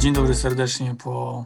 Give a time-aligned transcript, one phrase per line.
[0.00, 1.44] Dzień dobry serdecznie po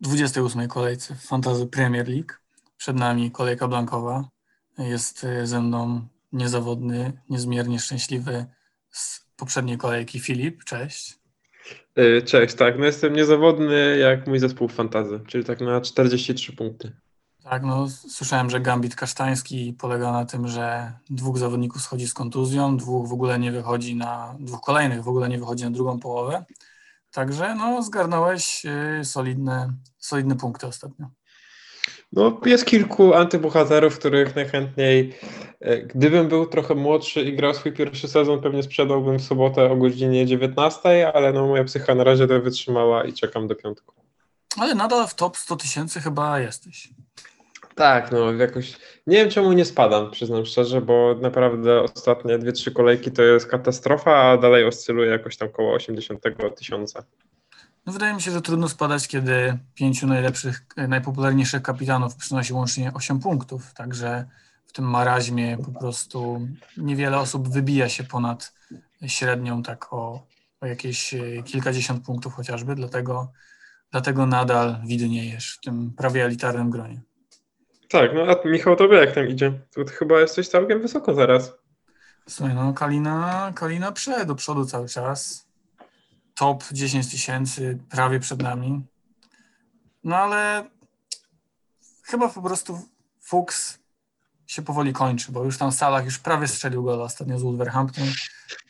[0.00, 2.32] 28 kolejce w Fantasy Premier League.
[2.76, 4.28] Przed nami kolejka blankowa.
[4.78, 8.46] Jest e, ze mną niezawodny, niezmiernie szczęśliwy
[8.90, 10.64] z poprzedniej kolejki Filip.
[10.64, 11.18] Cześć.
[11.96, 12.78] E, cześć, tak.
[12.78, 16.92] No jestem niezawodny jak mój zespół Fantazy, czyli tak na 43 punkty.
[17.42, 22.76] Tak, no słyszałem, że Gambit Kasztański polega na tym, że dwóch zawodników schodzi z kontuzją,
[22.76, 26.44] dwóch w ogóle nie wychodzi na, dwóch kolejnych w ogóle nie wychodzi na drugą połowę.
[27.14, 28.66] Także no zgarnąłeś
[29.00, 31.06] y, solidne, solidne punkty ostatnio.
[32.12, 35.14] No, jest kilku antybohaterów, których najchętniej,
[35.60, 39.76] e, gdybym był trochę młodszy i grał swój pierwszy sezon, pewnie sprzedałbym w sobotę o
[39.76, 43.94] godzinie 19, ale no moja psycha na razie to wytrzymała i czekam do piątku.
[44.56, 46.88] Ale nadal w top 100 tysięcy chyba jesteś.
[47.74, 52.72] Tak, no jakoś nie wiem czemu nie spadam, przyznam szczerze, bo naprawdę ostatnie dwie, trzy
[52.72, 56.20] kolejki to jest katastrofa, a dalej oscyluje jakoś tam koło 80
[56.56, 57.04] tysiąca.
[57.86, 63.20] No wydaje mi się, że trudno spadać, kiedy pięciu najlepszych, najpopularniejszych kapitanów przynosi łącznie 8
[63.20, 64.24] punktów, także
[64.66, 68.54] w tym maraźmie po prostu niewiele osób wybija się ponad
[69.06, 70.26] średnią tak o,
[70.60, 73.32] o jakieś e, kilkadziesiąt punktów chociażby, dlatego,
[73.90, 77.00] dlatego nadal widniejesz w tym prawie elitarnym gronie.
[77.94, 79.52] Tak, no a Michał, tobie jak tam idzie?
[79.74, 81.52] Tu chyba jesteś całkiem wysoko zaraz.
[82.28, 85.48] Słuchaj, no Kalina, Kalina prze do przodu cały czas.
[86.34, 88.86] Top 10 tysięcy prawie przed nami.
[90.04, 90.70] No ale
[92.02, 92.88] chyba po prostu
[93.20, 93.78] Fuchs
[94.46, 98.04] się powoli kończy, bo już tam w salach już prawie strzelił gola ostatnio z Wolverhampton.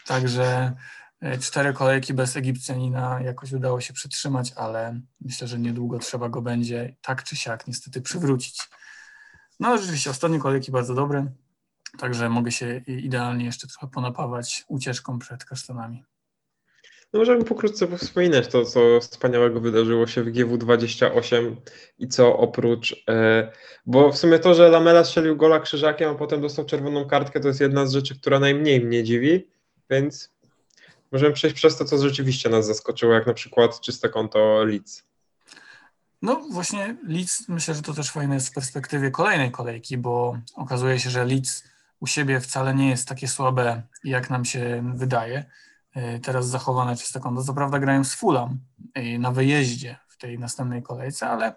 [0.07, 0.73] Także
[1.21, 6.43] e, cztery kolejki bez Egipcjanina jakoś udało się przetrzymać, ale myślę, że niedługo trzeba go
[6.43, 8.69] będzie tak czy siak niestety przywrócić.
[9.61, 11.27] No rzeczywiście ostatnie kolejki bardzo dobre,
[11.99, 16.05] także mogę się idealnie jeszcze trochę ponapawać ucieczką przed kasztanami.
[17.15, 21.57] No możemy pokrótce wspominać to, co wspaniałego wydarzyło się w GW28
[21.99, 23.53] i co oprócz, e,
[23.87, 27.49] bo w sumie to, że Lamela strzelił gola krzyżakiem, a potem dostał czerwoną kartkę, to
[27.49, 29.49] jest jedna z rzeczy, która najmniej mnie dziwi,
[29.91, 30.35] więc
[31.13, 35.05] możemy przejść przez to, co rzeczywiście nas zaskoczyło, jak na przykład czyste konto Leeds.
[36.25, 41.01] No właśnie Leeds, myślę, że to też fajne jest z perspektywy kolejnej kolejki, bo okazuje
[41.01, 41.65] się, że Leeds
[42.01, 45.45] u siebie wcale nie jest takie słabe, jak nam się wydaje.
[45.95, 47.45] E, teraz zachowane czyste konto.
[47.45, 48.59] Co prawda grają z Fulham
[48.95, 51.57] e, na wyjeździe w tej następnej kolejce, ale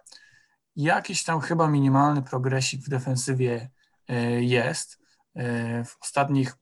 [0.76, 3.70] jakiś tam chyba minimalny progresik w defensywie
[4.08, 5.08] e, jest.
[5.86, 6.54] W ostatnich,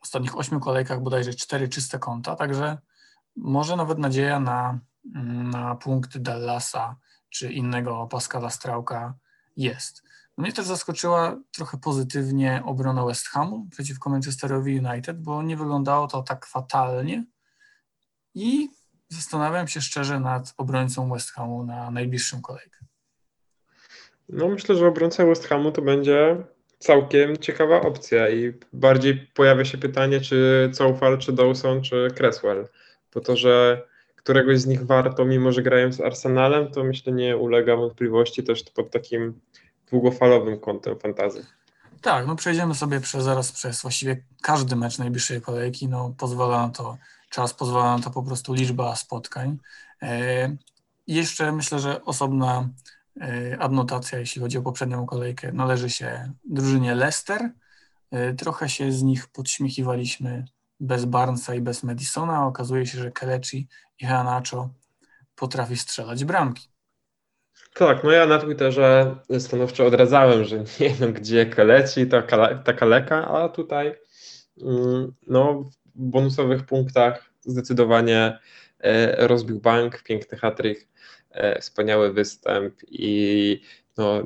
[0.00, 2.78] ostatnich ośmiu kolejkach bodajże cztery czyste konta, także
[3.36, 4.78] może nawet nadzieja na,
[5.44, 6.96] na punkty Dallasa
[7.32, 9.14] czy innego Pascala Strauka
[9.56, 10.02] jest.
[10.36, 16.22] Mnie też zaskoczyła trochę pozytywnie obrona West Hamu przeciwko Manchesterowi United, bo nie wyglądało to
[16.22, 17.24] tak fatalnie
[18.34, 18.68] i
[19.08, 22.78] zastanawiam się szczerze nad obrońcą West Hamu na najbliższą kolejkę.
[24.28, 26.44] No myślę, że obrońca West Hamu to będzie
[26.78, 32.68] całkiem ciekawa opcja i bardziej pojawia się pytanie, czy Coufal, czy Dawson, czy Cresswell,
[33.14, 33.86] bo to, że
[34.22, 38.62] któregoś z nich warto, mimo że grają z Arsenalem, to myślę nie ulega wątpliwości też
[38.62, 39.40] pod takim
[39.90, 41.46] długofalowym kątem fantazy.
[42.00, 46.72] Tak, no przejdziemy sobie przez, zaraz przez właściwie każdy mecz najbliższej kolejki, no pozwala na
[46.72, 46.98] to,
[47.30, 49.58] czas pozwala na to po prostu liczba spotkań.
[50.02, 50.56] E,
[51.06, 52.68] jeszcze myślę, że osobna
[53.20, 57.50] e, adnotacja, jeśli chodzi o poprzednią kolejkę, należy się drużynie Leicester.
[58.10, 60.44] E, trochę się z nich podśmiechiwaliśmy
[60.80, 62.46] bez Barnesa i bez Madisona.
[62.46, 63.68] Okazuje się, że Kelechi
[64.02, 64.68] i
[65.34, 66.68] potrafi strzelać bramki.
[67.74, 72.22] Tak, no ja na Twitterze stanowczo odradzałem, że nie wiem gdzie Kelechi, ta,
[72.64, 73.94] ta kaleka, a tutaj
[74.62, 78.38] mm, no, w bonusowych punktach zdecydowanie
[78.78, 80.88] e, rozbił bank, piękny hatryk,
[81.30, 83.60] e, wspaniały występ i
[83.96, 84.22] no,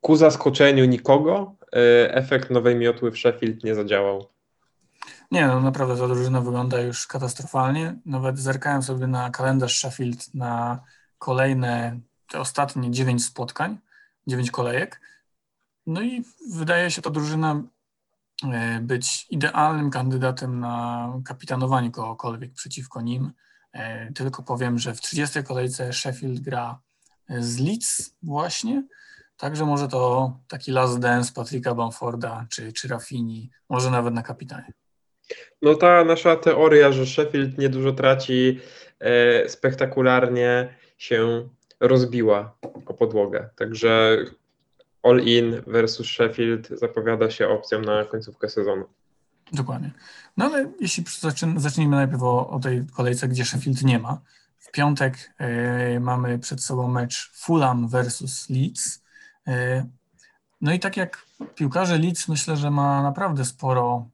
[0.00, 4.35] ku zaskoczeniu nikogo e, efekt nowej miotły w Sheffield nie zadziałał.
[5.30, 7.96] Nie, no naprawdę ta drużyna wygląda już katastrofalnie.
[8.06, 10.80] Nawet zerkałem sobie na kalendarz Sheffield na
[11.18, 13.78] kolejne, te ostatnie dziewięć spotkań,
[14.26, 15.00] dziewięć kolejek.
[15.86, 17.62] No i wydaje się ta drużyna
[18.52, 23.32] e, być idealnym kandydatem na kapitanowanie kogokolwiek przeciwko nim.
[23.72, 26.80] E, tylko powiem, że w 30 kolejce Sheffield gra
[27.38, 28.86] z Leeds właśnie,
[29.36, 34.72] także może to taki last dance Patryka Bamforda czy, czy Rafini, może nawet na kapitanie.
[35.62, 38.60] No ta nasza teoria, że Sheffield niedużo traci,
[39.00, 41.48] e, spektakularnie się
[41.80, 42.56] rozbiła
[42.86, 43.48] o podłogę.
[43.56, 44.18] Także
[45.02, 48.84] all in versus Sheffield zapowiada się opcją na końcówkę sezonu.
[49.52, 49.90] Dokładnie.
[50.36, 51.04] No ale jeśli
[51.56, 54.20] zacznijmy najpierw o, o tej kolejce, gdzie Sheffield nie ma.
[54.58, 55.32] w piątek
[56.00, 59.02] mamy przed sobą mecz Fulham versus Leeds.
[60.60, 64.08] No i tak jak piłkarze Leeds myślę, że ma naprawdę sporo,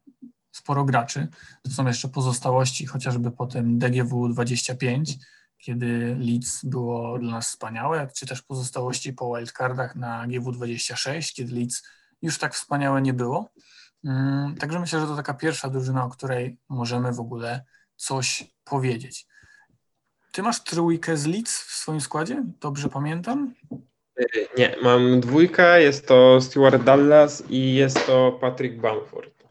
[0.52, 1.28] sporo graczy.
[1.62, 5.16] To są jeszcze pozostałości, chociażby po tym DGW 25,
[5.58, 11.54] kiedy Leeds było dla nas wspaniałe, czy też pozostałości po wildcardach na GW 26, kiedy
[11.54, 11.82] Leeds
[12.22, 13.52] już tak wspaniałe nie było.
[14.04, 17.64] Mm, także myślę, że to taka pierwsza drużyna, o której możemy w ogóle
[17.96, 19.26] coś powiedzieć.
[20.32, 22.44] Ty masz trójkę z Leeds w swoim składzie?
[22.60, 23.54] Dobrze pamiętam?
[24.58, 29.41] Nie, mam dwójkę, jest to Stuart Dallas i jest to Patrick Bamford.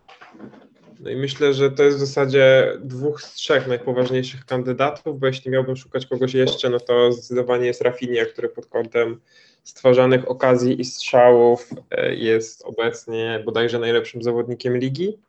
[1.01, 5.51] No i myślę, że to jest w zasadzie dwóch z trzech najpoważniejszych kandydatów, bo jeśli
[5.51, 9.21] miałbym szukać kogoś jeszcze, no to zdecydowanie jest Rafinha, który pod kątem
[9.63, 15.19] stwarzanych okazji i strzałów e, jest obecnie bodajże najlepszym zawodnikiem ligi.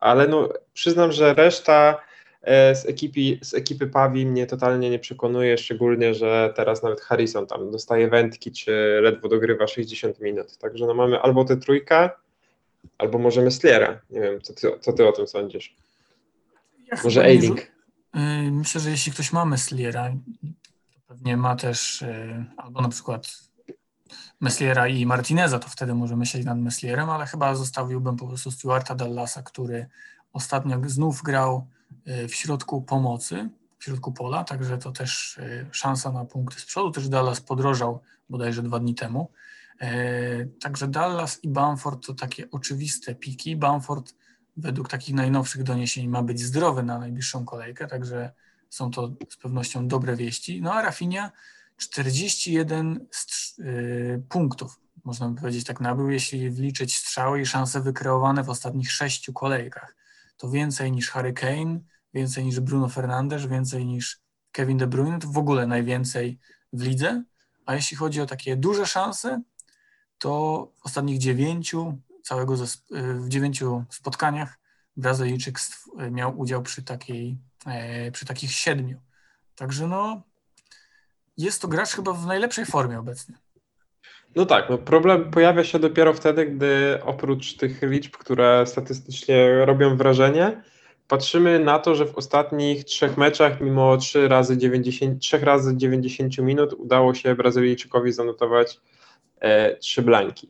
[0.00, 2.00] Ale no, przyznam, że reszta
[2.42, 7.46] e, z ekipy, z ekipy Pawi mnie totalnie nie przekonuje, szczególnie, że teraz nawet Harrison
[7.46, 10.58] tam dostaje wędki, czy ledwo dogrywa 60 minut.
[10.58, 12.10] Także no mamy albo tę trójkę,
[12.98, 14.00] albo możemy Sliera.
[14.10, 15.76] Nie wiem, co ty, co ty o tym sądzisz?
[16.92, 17.60] Ja Może Ailing.
[17.60, 20.10] Y, myślę, że jeśli ktoś ma Mesliera,
[20.94, 23.26] to pewnie ma też y, albo na przykład
[24.40, 28.94] Mesliera i Martineza, to wtedy może myśleć nad Meslierem, ale chyba zostawiłbym po prostu Stuarta
[28.94, 29.86] Dallasa, który
[30.32, 31.66] ostatnio znów grał
[32.08, 33.48] y, w środku pomocy,
[33.78, 35.40] w środku pola, także to też
[35.72, 36.90] szansa na punkty z przodu.
[36.90, 39.30] Też Dallas podrożał bodajże dwa dni temu.
[39.80, 43.56] E, także Dallas i Bamford to takie oczywiste piki.
[43.56, 44.14] Bamford
[44.56, 48.32] według takich najnowszych doniesień ma być zdrowy na najbliższą kolejkę, także
[48.70, 50.62] są to z pewnością dobre wieści.
[50.62, 51.32] No a Rafinha
[51.76, 53.06] 41
[53.58, 58.92] y, punktów, można by powiedzieć tak nabył, jeśli wliczyć strzały i szanse wykreowane w ostatnich
[58.92, 59.96] sześciu kolejkach.
[60.36, 61.80] To więcej niż Harry Kane,
[62.14, 64.20] więcej niż Bruno Fernandes, więcej niż
[64.52, 66.38] Kevin De Bruyne, to w ogóle najwięcej
[66.72, 67.22] w lidze.
[67.66, 69.42] A jeśli chodzi o takie duże szanse,
[70.18, 72.54] to w ostatnich dziewięciu, całego
[72.90, 74.58] w dziewięciu spotkaniach
[74.96, 75.58] Brazylijczyk
[76.10, 79.00] miał udział przy, takiej, e, przy takich siedmiu.
[79.56, 80.22] Także no,
[81.36, 83.34] jest to gracz chyba w najlepszej formie obecnie.
[84.36, 89.96] No tak, no problem pojawia się dopiero wtedy, gdy oprócz tych liczb, które statystycznie robią
[89.96, 90.62] wrażenie,
[91.08, 96.38] patrzymy na to, że w ostatnich trzech meczach, mimo 3 razy 90, 3 razy 90
[96.38, 98.80] minut, udało się Brazylijczykowi zanotować
[99.80, 100.48] trzy blanki.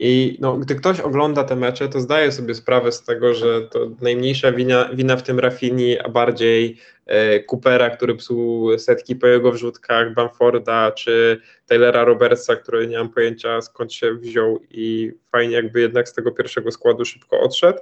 [0.00, 3.90] I no, gdy ktoś ogląda te mecze, to zdaje sobie sprawę z tego, że to
[4.00, 9.52] najmniejsza wina, wina w tym Rafini, a bardziej e, Coopera, który psuł setki po jego
[9.52, 15.80] wrzutkach, Bamforda czy Taylora Robertsa, który nie mam pojęcia skąd się wziął i fajnie jakby
[15.80, 17.78] jednak z tego pierwszego składu szybko odszedł.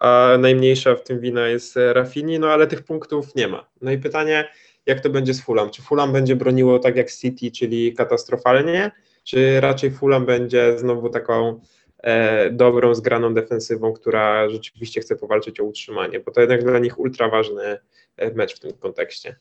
[0.00, 3.68] A najmniejsza w tym wina jest Rafini, no ale tych punktów nie ma.
[3.82, 4.48] No i pytanie,
[4.86, 5.70] jak to będzie z Fulham?
[5.70, 8.90] Czy Fulham będzie broniło tak jak City, czyli katastrofalnie?
[9.26, 11.60] Czy raczej Fulham będzie znowu taką
[11.98, 16.98] e, dobrą, zgraną defensywą, która rzeczywiście chce powalczyć o utrzymanie, bo to jednak dla nich
[16.98, 17.78] ultra ważny
[18.16, 19.36] e, mecz w tym kontekście.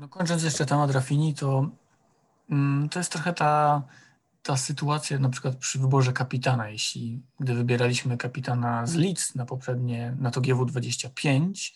[0.00, 1.68] No kończąc jeszcze temat Rafini, to
[2.50, 3.82] mm, to jest trochę ta,
[4.42, 10.16] ta sytuacja na przykład przy wyborze kapitana, jeśli gdy wybieraliśmy kapitana z Leeds na poprzednie,
[10.18, 11.72] na to GW25,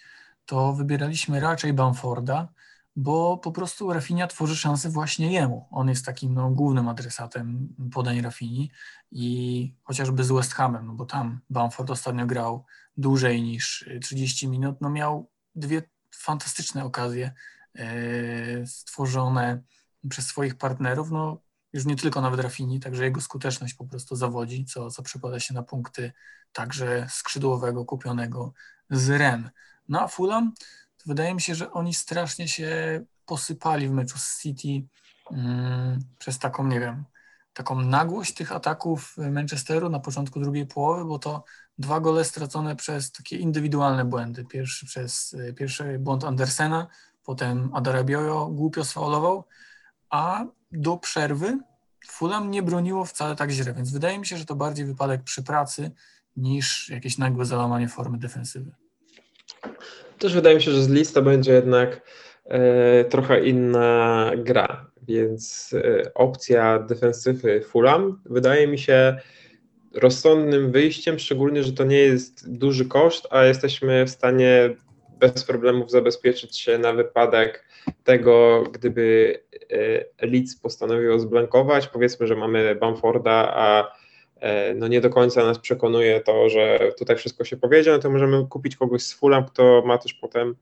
[0.46, 2.48] to wybieraliśmy raczej Bamforda,
[2.96, 5.68] bo po prostu Rafinha tworzy szansę właśnie jemu.
[5.70, 8.70] On jest takim no, głównym adresatem podań Rafini
[9.10, 12.64] i chociażby z West Hamem, no bo tam Bamford ostatnio grał
[12.96, 15.82] dłużej niż 30 minut, no miał dwie
[16.14, 17.32] fantastyczne okazje
[17.74, 19.62] e, stworzone
[20.08, 21.40] przez swoich partnerów, no
[21.72, 25.54] już nie tylko nawet Rafini, także jego skuteczność po prostu zawodzi, co, co przekłada się
[25.54, 26.12] na punkty
[26.52, 28.52] także skrzydłowego kupionego
[28.90, 29.50] z Ren.
[29.88, 30.52] No a Fulham
[31.06, 34.88] wydaje mi się, że oni strasznie się posypali w meczu z City
[35.30, 37.04] mm, przez taką, nie wiem,
[37.54, 41.44] taką nagłość tych ataków Manchesteru na początku drugiej połowy, bo to
[41.78, 44.44] dwa gole stracone przez takie indywidualne błędy.
[44.44, 46.86] Pierwszy przez pierwszy błąd Andersena,
[47.24, 49.44] potem Adarabiojo głupio sfaulował,
[50.10, 51.58] a do przerwy
[52.06, 55.42] Fulham nie broniło wcale tak źle, więc wydaje mi się, że to bardziej wypadek przy
[55.42, 55.90] pracy
[56.36, 58.72] niż jakieś nagłe załamanie formy defensywy.
[60.18, 62.00] Też wydaje mi się, że z lista będzie jednak
[62.44, 69.16] e, trochę inna gra, więc e, opcja defensywy Fulham wydaje mi się
[69.94, 74.76] rozsądnym wyjściem, szczególnie, że to nie jest duży koszt, a jesteśmy w stanie
[75.18, 77.64] bez problemów zabezpieczyć się na wypadek
[78.04, 79.38] tego, gdyby
[80.20, 81.86] e, Leeds postanowił zblankować.
[81.88, 83.92] Powiedzmy, że mamy Bamforda, a
[84.74, 88.46] no nie do końca nas przekonuje to, że tutaj wszystko się powiedzie, no to możemy
[88.46, 90.56] kupić kogoś z Fulham, kto ma też potem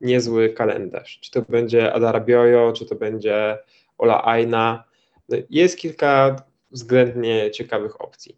[0.00, 1.18] niezły kalendarz.
[1.20, 3.58] Czy to będzie Adara Biojo, czy to będzie
[3.98, 4.84] Ola Aina.
[5.28, 6.36] No jest kilka
[6.70, 8.36] względnie ciekawych opcji.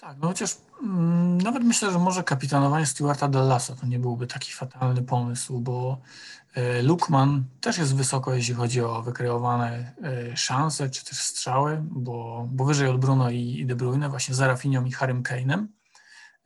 [0.00, 4.52] Tak, no chociaż mm, nawet myślę, że może kapitanowanie Stewarta Dallasa to nie byłby taki
[4.52, 5.98] fatalny pomysł, bo
[6.45, 6.45] e,
[6.82, 12.64] Lukman też jest wysoko, jeśli chodzi o wykreowane e, szanse, czy też strzały, bo, bo
[12.64, 15.66] wyżej od Bruno i, De Bruyne, właśnie z Rafinią i Harrym Kane'em,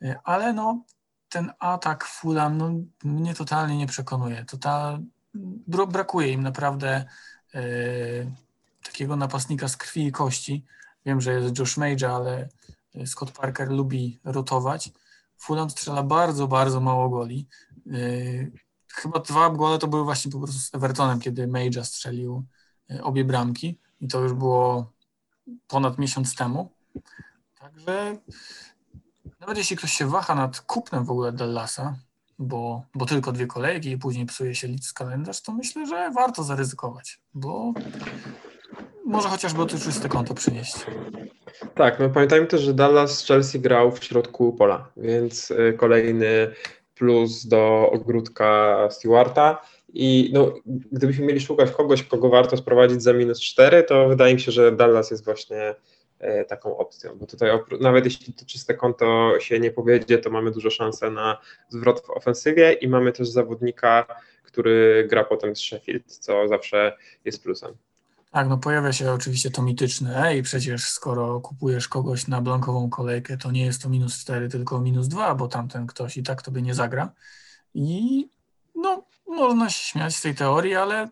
[0.01, 0.83] e, ale no
[1.29, 2.71] ten atak Fulham no,
[3.03, 4.45] mnie totalnie nie przekonuje.
[4.45, 4.99] To
[5.87, 7.05] brakuje im naprawdę
[7.53, 7.61] e,
[8.83, 10.65] takiego napastnika z krwi i kości.
[11.05, 12.49] Wiem, że jest Josh Major, ale
[13.05, 14.91] Scott Parker lubi rotować.
[15.37, 17.47] Fulham strzela bardzo, bardzo mało goli.
[18.93, 22.43] Chyba dwa gole to były właśnie po prostu z Evertonem, kiedy Major strzelił
[22.89, 24.91] yy, obie bramki i to już było
[25.67, 26.71] ponad miesiąc temu.
[27.59, 28.17] Także
[29.39, 31.95] nawet jeśli ktoś się waha nad kupnem w ogóle Dallasa,
[32.39, 36.43] bo, bo tylko dwie kolejki i później psuje się lic kalendarz, to myślę, że warto
[36.43, 37.73] zaryzykować, bo
[39.05, 40.75] może chociażby oczyste konto przynieść.
[41.75, 46.51] Tak, no pamiętajmy też, że Dallas Chelsea grał w środku pola, więc y, kolejny
[47.01, 49.61] plus do ogródka Stewarta.
[49.93, 50.53] I no,
[50.91, 54.71] gdybyśmy mieli szukać kogoś, kogo warto sprowadzić za minus 4, to wydaje mi się, że
[54.71, 55.75] Dallas jest właśnie
[56.19, 60.51] e, taką opcją, bo tutaj nawet jeśli to czyste konto się nie powiedzie, to mamy
[60.51, 61.37] dużo szansę na
[61.69, 64.05] zwrot w ofensywie i mamy też zawodnika,
[64.43, 67.77] który gra potem z Sheffield, co zawsze jest plusem.
[68.31, 73.37] Tak, no pojawia się oczywiście to mityczne, ej, przecież skoro kupujesz kogoś na blankową kolejkę,
[73.37, 76.61] to nie jest to minus 4, tylko minus 2, bo tamten ktoś i tak tobie
[76.61, 77.13] nie zagra.
[77.73, 78.29] I
[78.75, 81.09] no, można się śmiać z tej teorii, ale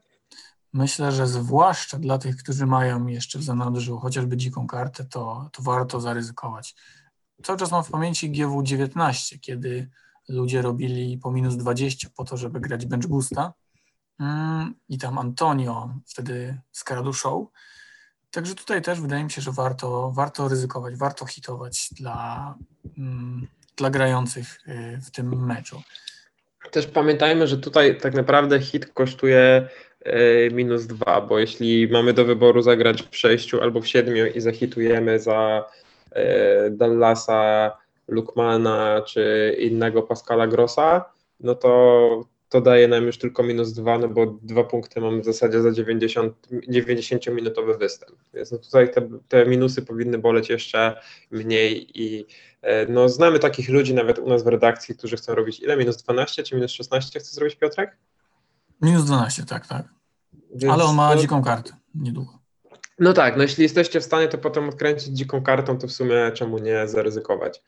[0.74, 5.64] myślę, że zwłaszcza dla tych, którzy mają jeszcze w zanadrzu chociażby dziką kartę, to, to
[5.64, 6.76] warto zaryzykować.
[7.44, 9.90] Cały czas mam w pamięci GW19, kiedy
[10.30, 13.54] ludzie robili po minus 20 po to, żeby grać bench boosta
[14.90, 17.48] i tam Antonio wtedy skradł show.
[18.32, 22.56] Także tutaj też wydaje mi się, że warto, warto ryzykować, warto hitować dla,
[22.98, 23.48] mm,
[23.78, 25.82] dla grających y, w tym meczu.
[26.72, 29.68] Też pamiętajmy, że tutaj tak naprawdę hit kosztuje
[30.08, 34.42] y, minus dwa, bo jeśli mamy do wyboru zagrać w sześciu albo w siedmiu i
[34.42, 35.66] zahitujemy za
[36.08, 41.06] y, Dallasa, Lukmana czy innego Pascala Grossa,
[41.40, 45.26] no to to daje nam już tylko minus dwa, no bo dwa punkty mamy w
[45.26, 48.18] zasadzie za 90, 90-minutowy występ.
[48.34, 51.02] Więc no tutaj te, te, minusy powinny boleć jeszcze
[51.32, 52.26] mniej i
[52.62, 55.78] e, no znamy takich ludzi nawet u nas w redakcji, którzy chcą robić ile?
[55.78, 57.98] Minus 12 czy minus 16 chce zrobić Piotrek?
[58.82, 59.90] Minus 12, tak, tak.
[60.56, 62.39] Więc Ale on ma no, dziką kartę niedługo.
[63.00, 66.32] No tak, no jeśli jesteście w stanie to potem odkręcić dziką kartą, to w sumie
[66.34, 67.62] czemu nie zaryzykować?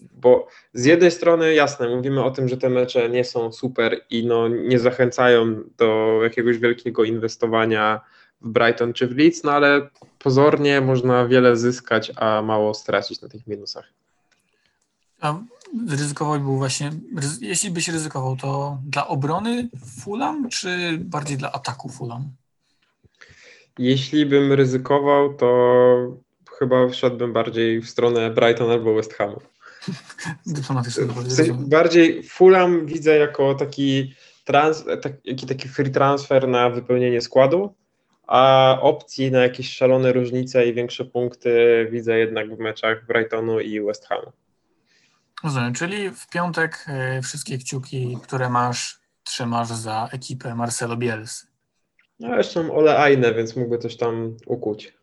[0.00, 4.26] Bo z jednej strony jasne, mówimy o tym, że te mecze nie są super i
[4.26, 8.00] no nie zachęcają do jakiegoś wielkiego inwestowania
[8.40, 13.28] w Brighton czy w Leeds, no ale pozornie można wiele zyskać, a mało stracić na
[13.28, 13.84] tych minusach.
[15.20, 15.38] A
[15.88, 16.90] ryzykował był właśnie,
[17.40, 19.68] jeśli byś ryzykował, to dla obrony
[20.00, 22.30] Fulham, czy bardziej dla ataku Fulham?
[23.78, 25.48] Jeśli bym ryzykował, to
[26.58, 29.40] chyba wszedłbym bardziej w stronę Brighton albo West Hamu.
[30.46, 37.74] Dyplomatyczny w Bardziej Fulham widzę jako taki, trans, taki, taki free transfer na wypełnienie składu,
[38.26, 41.50] a opcji na jakieś szalone różnice i większe punkty
[41.90, 44.32] widzę jednak w meczach Brightonu i West Hamu.
[45.44, 46.86] Rozumiem, czyli w piątek
[47.18, 51.47] y, wszystkie kciuki, które masz, trzymasz za ekipę Marcelo Bielsy.
[52.20, 54.94] No jeszcze mam Ole Aine, więc mógłby coś tam ukuć.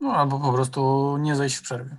[0.00, 1.96] No albo po prostu nie zejść w przerwie.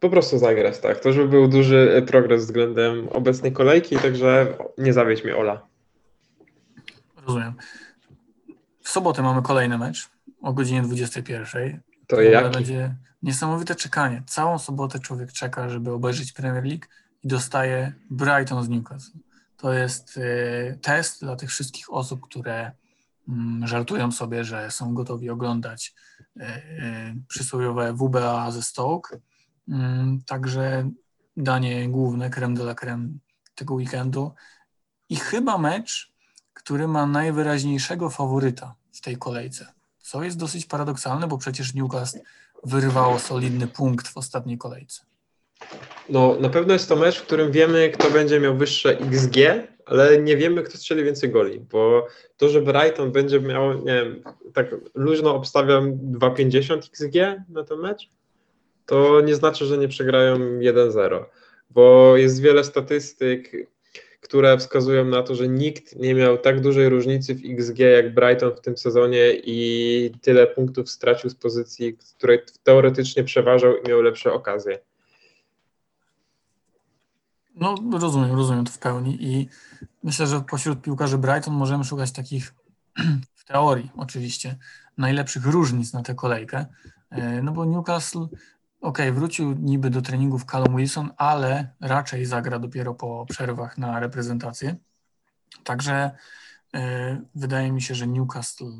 [0.00, 1.00] Po prostu zagrać, tak.
[1.00, 5.66] To żeby był duży progres względem obecnej kolejki, także nie zawiedź mnie Ola.
[7.26, 7.54] Rozumiem.
[8.80, 10.08] W sobotę mamy kolejny mecz
[10.42, 11.80] o godzinie 21.
[12.06, 12.52] To jak?
[12.52, 14.22] Będzie niesamowite czekanie.
[14.26, 16.84] Całą sobotę człowiek czeka, żeby obejrzeć Premier League
[17.22, 19.18] i dostaje Brighton z Newcastle.
[19.56, 22.72] To jest y, test dla tych wszystkich osób, które
[23.64, 25.94] żartują sobie, że są gotowi oglądać
[26.36, 29.18] e, e, przysłowiowe WBA ze Stoke.
[29.68, 30.90] Mm, także
[31.36, 33.08] danie główne, creme de la creme
[33.54, 34.32] tego weekendu.
[35.08, 36.12] I chyba mecz,
[36.52, 39.72] który ma najwyraźniejszego faworyta w tej kolejce.
[39.98, 42.20] Co jest dosyć paradoksalne, bo przecież Newcastle
[42.64, 45.02] wyrwało solidny punkt w ostatniej kolejce.
[46.08, 49.36] No, na pewno jest to mecz, w którym wiemy, kto będzie miał wyższe XG,
[49.86, 54.22] ale nie wiemy, kto strzeli więcej goli, bo to, że Brighton będzie miał, nie wiem,
[54.54, 58.10] tak luźno obstawiam 2,50 XG na ten mecz,
[58.86, 61.24] to nie znaczy, że nie przegrają 1-0,
[61.70, 63.50] bo jest wiele statystyk,
[64.20, 68.54] które wskazują na to, że nikt nie miał tak dużej różnicy w XG jak Brighton
[68.56, 74.32] w tym sezonie i tyle punktów stracił z pozycji, której teoretycznie przeważał i miał lepsze
[74.32, 74.78] okazje.
[77.54, 79.48] No, rozumiem, rozumiem to w pełni i
[80.02, 82.54] myślę, że pośród piłkarzy Brighton możemy szukać takich,
[83.34, 84.56] w teorii oczywiście,
[84.98, 86.66] najlepszych różnic na tę kolejkę,
[87.10, 88.26] e, no bo Newcastle,
[88.80, 94.76] ok, wrócił niby do treningów Callum Wilson, ale raczej zagra dopiero po przerwach na reprezentację,
[95.64, 96.10] także
[96.74, 98.72] e, wydaje mi się, że Newcastle,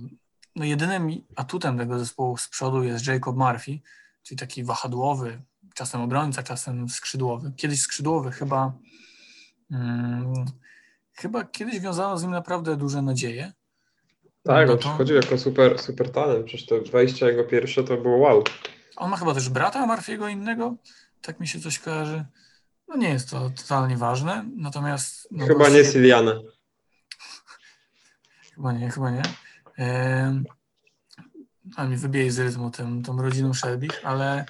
[0.57, 3.81] no jedynym atutem tego zespołu z przodu jest Jacob Murphy,
[4.23, 5.43] czyli taki wahadłowy,
[5.75, 7.52] czasem obrońca, czasem skrzydłowy.
[7.57, 8.73] Kiedyś skrzydłowy chyba
[9.71, 10.45] hmm,
[11.14, 13.52] chyba kiedyś wiązano z nim naprawdę duże nadzieje.
[14.43, 18.17] Tak, no on przychodził jako super, super talent, przecież to wejście jego pierwsze to było
[18.17, 18.45] wow.
[18.97, 20.75] On ma chyba też brata Marfiego innego,
[21.23, 22.25] tak mi się coś kojarzy.
[22.88, 25.29] No nie jest to totalnie ważne, natomiast...
[25.31, 26.41] No chyba nie Siliana.
[28.55, 29.23] chyba nie, chyba nie.
[31.76, 34.47] A mi wybije z rytmu tym, tą rodziną Shelby, ale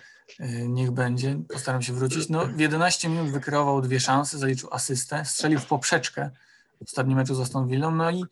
[0.69, 2.29] niech będzie, postaram się wrócić.
[2.29, 6.31] No, w 11 minut wykreował dwie szanse, zaliczył asystę, strzelił w poprzeczkę
[6.79, 8.25] w ostatnim meczu z Aston Villą, no i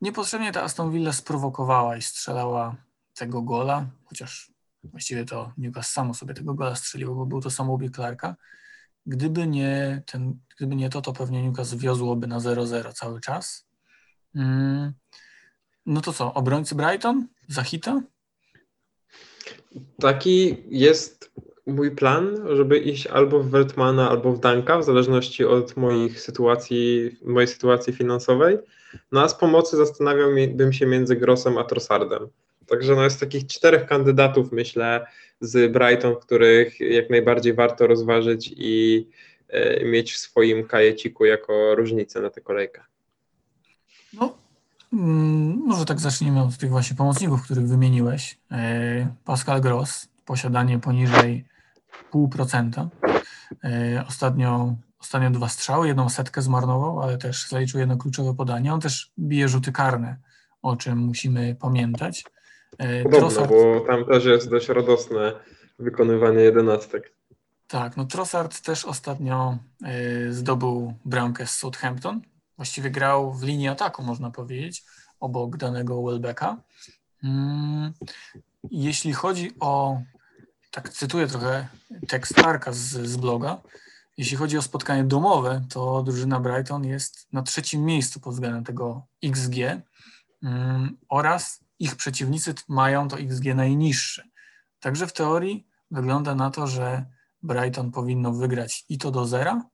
[0.00, 2.76] niepotrzebnie ta Aston Villa sprowokowała i strzelała
[3.14, 4.52] tego gola, chociaż
[4.84, 8.36] właściwie to Newcastle samo sobie tego gola strzeliło, bo był to samoubieg Clarka.
[9.06, 13.66] Gdyby nie, ten, gdyby nie to, to pewnie Newcastle wiozłoby na 0-0 cały czas.
[14.34, 14.92] Mm.
[15.86, 17.28] No to co, obrońcy Brighton?
[17.48, 18.00] Zachita?
[20.00, 21.30] Taki jest
[21.66, 27.10] mój plan, żeby iść albo w Weltmana, albo w Danka, w zależności od moich sytuacji,
[27.22, 28.58] mojej sytuacji finansowej.
[29.12, 32.28] No a z pomocy zastanawiałbym się między Grossem a Trossardem.
[32.66, 35.06] Także no jest takich czterech kandydatów, myślę,
[35.40, 39.06] z Brighton, których jak najbardziej warto rozważyć i
[39.48, 42.84] e, mieć w swoim kajeciku jako różnicę na tę kolejkę.
[44.12, 44.38] No,
[44.92, 48.38] może tak zacznijmy od tych właśnie pomocników, których wymieniłeś.
[48.50, 51.44] E, Pascal Gross, posiadanie poniżej
[52.12, 52.88] 0,5%.
[53.64, 58.74] E, ostatnio, ostatnio dwa strzały, jedną setkę zmarnował, ale też zaliczył jedno kluczowe podanie.
[58.74, 60.16] On też bije rzuty karne,
[60.62, 62.24] o czym musimy pamiętać.
[62.78, 65.32] E, Podobno, Trossard, bo tam też jest dość radosne
[65.78, 67.12] wykonywanie jedenastek.
[67.68, 69.58] Tak, no Trossard też ostatnio
[70.30, 72.20] zdobył bramkę z Southampton,
[72.60, 74.84] właściwie grał w linii ataku, można powiedzieć,
[75.20, 76.56] obok danego Welbecka.
[77.24, 77.92] Mm,
[78.70, 80.00] jeśli chodzi o,
[80.70, 81.68] tak cytuję trochę
[82.08, 83.60] tekst Arka z, z bloga,
[84.16, 89.06] jeśli chodzi o spotkanie domowe, to drużyna Brighton jest na trzecim miejscu pod względem tego
[89.24, 89.56] XG
[90.42, 94.24] mm, oraz ich przeciwnicy mają to XG najniższe.
[94.80, 97.04] Także w teorii wygląda na to, że
[97.42, 99.64] Brighton powinno wygrać i to do zera,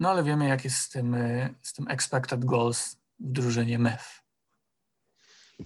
[0.00, 4.20] no ale wiemy, jak jest z tym, y, z tym expected goals w drużynie MEF.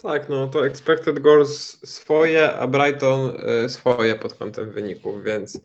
[0.03, 5.61] Tak, no to expected goals swoje, a Brighton y, swoje pod kątem wyników, więc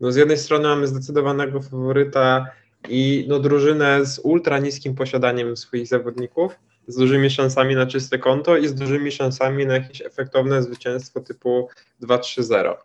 [0.00, 2.46] no z jednej strony mamy zdecydowanego faworyta
[2.88, 8.56] i no drużynę z ultra niskim posiadaniem swoich zawodników, z dużymi szansami na czyste konto
[8.56, 11.68] i z dużymi szansami na jakieś efektowne zwycięstwo typu
[12.02, 12.76] 2-3-0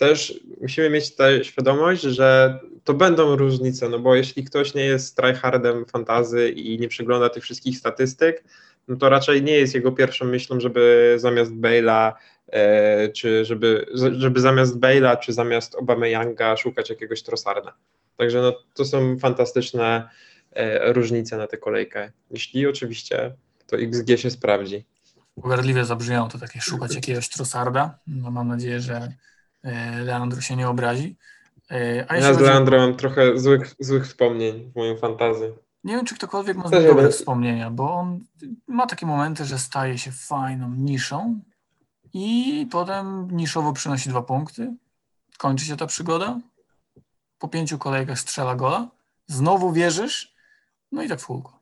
[0.00, 5.16] też musimy mieć tę świadomość, że to będą różnice, no bo jeśli ktoś nie jest
[5.16, 8.44] tryhardem fantazy i nie przegląda tych wszystkich statystyk,
[8.88, 12.12] no to raczej nie jest jego pierwszą myślą, żeby zamiast Bale'a,
[12.48, 17.74] e, czy żeby, żeby zamiast Bale'a, czy zamiast Obameyanga szukać jakiegoś Trossarda.
[18.16, 20.08] Także no, to są fantastyczne
[20.52, 22.12] e, różnice na tę kolejkę.
[22.30, 23.34] Jeśli oczywiście
[23.66, 24.84] to XG się sprawdzi.
[25.42, 27.98] Pogardliwie zabrzmiało to takie szukać jakiegoś Trossarda.
[28.06, 29.12] No, mam nadzieję, że
[30.04, 31.16] Leandro się nie obrazi.
[31.70, 35.52] E, a ja z Leandro mam trochę złych, złych wspomnień w moim fantazy.
[35.84, 38.20] Nie wiem, czy ktokolwiek ma dobre wspomnienia, bo on
[38.66, 41.40] ma takie momenty, że staje się fajną niszą
[42.12, 44.74] i potem niszowo przynosi dwa punkty.
[45.38, 46.40] Kończy się ta przygoda.
[47.38, 48.88] Po pięciu kolejkach strzela gola.
[49.26, 50.34] Znowu wierzysz.
[50.92, 51.59] No i tak w kółko.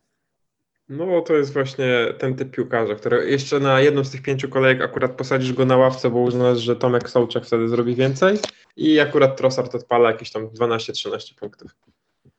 [0.89, 4.83] No to jest właśnie ten typ piłkarza, który jeszcze na jedną z tych pięciu kolejek
[4.83, 8.39] akurat posadzisz go na ławce, bo uznasz, że Tomek Sołczek wtedy zrobi więcej
[8.77, 11.71] i akurat Trossard odpala jakieś tam 12-13 punktów.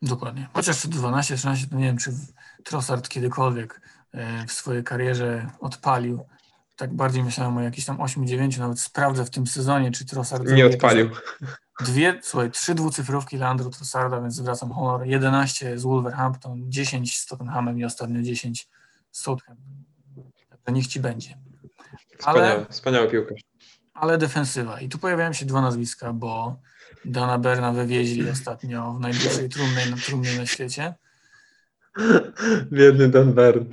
[0.01, 0.47] Dokładnie.
[0.53, 2.11] Chociaż 12-13 to nie wiem, czy
[2.63, 3.81] Trossard kiedykolwiek
[4.13, 6.19] e, w swojej karierze odpalił.
[6.75, 10.51] Tak bardziej myślałem o jakichś tam 8-9, nawet sprawdzę w tym sezonie, czy Trossard...
[10.51, 11.09] Nie odpalił.
[11.85, 15.07] Dwie, słuchaj, trzy dwucyfrówki Leandro Trossarda, więc zwracam honor.
[15.07, 18.67] 11 z Wolverhampton, 10 z Tottenhamem i ostatnio 10
[19.11, 19.83] z Southampton.
[20.49, 21.37] Także niech ci będzie.
[22.23, 23.41] Ale, wspaniały, wspaniały piłkarz.
[23.93, 24.81] ale defensywa.
[24.81, 26.55] I tu pojawiają się dwa nazwiska, bo
[27.05, 30.93] Dana Berna wywieźli ostatnio w najdłuższej trumnie, trumnie na świecie.
[32.71, 33.65] Biedny Dan Bern.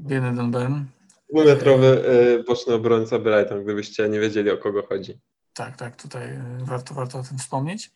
[0.00, 0.84] Biedny Dan Bern.
[1.32, 5.18] Dwumetrowy y, boczny obrońca Brighton, gdybyście nie wiedzieli o kogo chodzi.
[5.56, 7.92] Tak, tak, tutaj y, warto, warto o tym wspomnieć.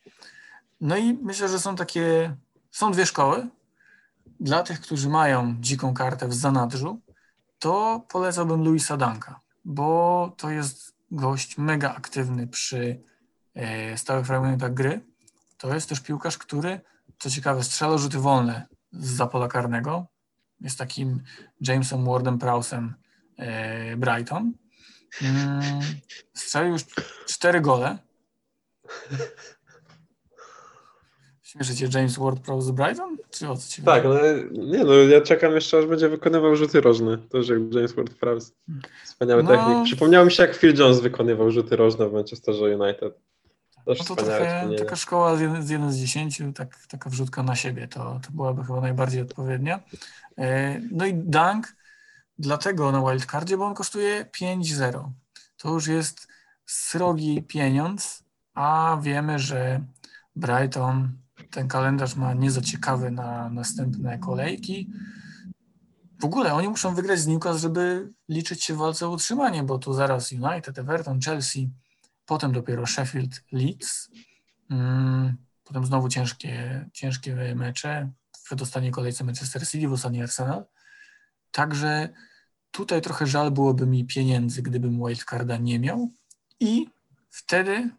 [0.80, 2.36] No i myślę, że są takie,
[2.70, 3.48] są dwie szkoły.
[4.40, 7.00] Dla tych, którzy mają dziką kartę w zanadrzu,
[7.58, 13.02] to polecałbym Luisa Danka, bo to jest gość mega aktywny przy
[13.54, 15.00] e, stałych fragmentach gry.
[15.58, 16.80] To jest też piłkarz, który,
[17.18, 20.06] co ciekawe, strzela rzuty wolne z pola karnego.
[20.60, 21.22] Jest takim
[21.60, 22.94] Jamesem Wardem Prowsem
[23.36, 24.52] e, Brighton.
[25.22, 25.62] Mm,
[26.34, 26.82] strzelił już
[27.26, 27.98] cztery gole.
[31.42, 33.16] Śmieszy cię James Ward-Prowse z Brighton?
[33.30, 34.14] Czy o co ci Tak, no,
[34.52, 37.18] nie no, ja czekam jeszcze, aż będzie wykonywał rzuty rożne.
[37.18, 38.52] To już jak James Ward-Prowse.
[39.04, 39.48] Wspaniały No.
[39.50, 39.84] technik.
[39.84, 43.14] Przypomniało mi się, jak Phil Jones wykonywał rzuty rożne w Manchesterze United.
[43.86, 47.42] Też No to trochę taka szkoła z 1 z, jeden z 10, tak, taka wrzutka
[47.42, 49.80] na siebie, to, to byłaby chyba najbardziej odpowiednia.
[50.38, 51.76] E, No i Dunk
[52.40, 55.10] dlatego na wildcardzie, bo on kosztuje 5-0.
[55.56, 56.28] To już jest
[56.66, 58.24] srogi pieniądz,
[58.54, 59.80] a wiemy, że
[60.36, 61.12] Brighton
[61.50, 64.90] ten kalendarz ma nie za ciekawy na następne kolejki.
[66.20, 69.78] W ogóle oni muszą wygrać z Newcastle, żeby liczyć się w walce o utrzymanie, bo
[69.78, 71.70] tu zaraz United, Everton, Chelsea,
[72.26, 74.10] potem dopiero Sheffield, Leeds,
[74.70, 78.10] mm, potem znowu ciężkie, ciężkie mecze,
[78.44, 80.64] w ostatniej kolejce Manchester City, w ostatniej Arsenal.
[81.52, 82.08] Także
[82.70, 86.10] tutaj trochę żal byłoby mi pieniędzy, gdybym wildcarda nie miał
[86.60, 86.88] i
[87.30, 87.90] wtedy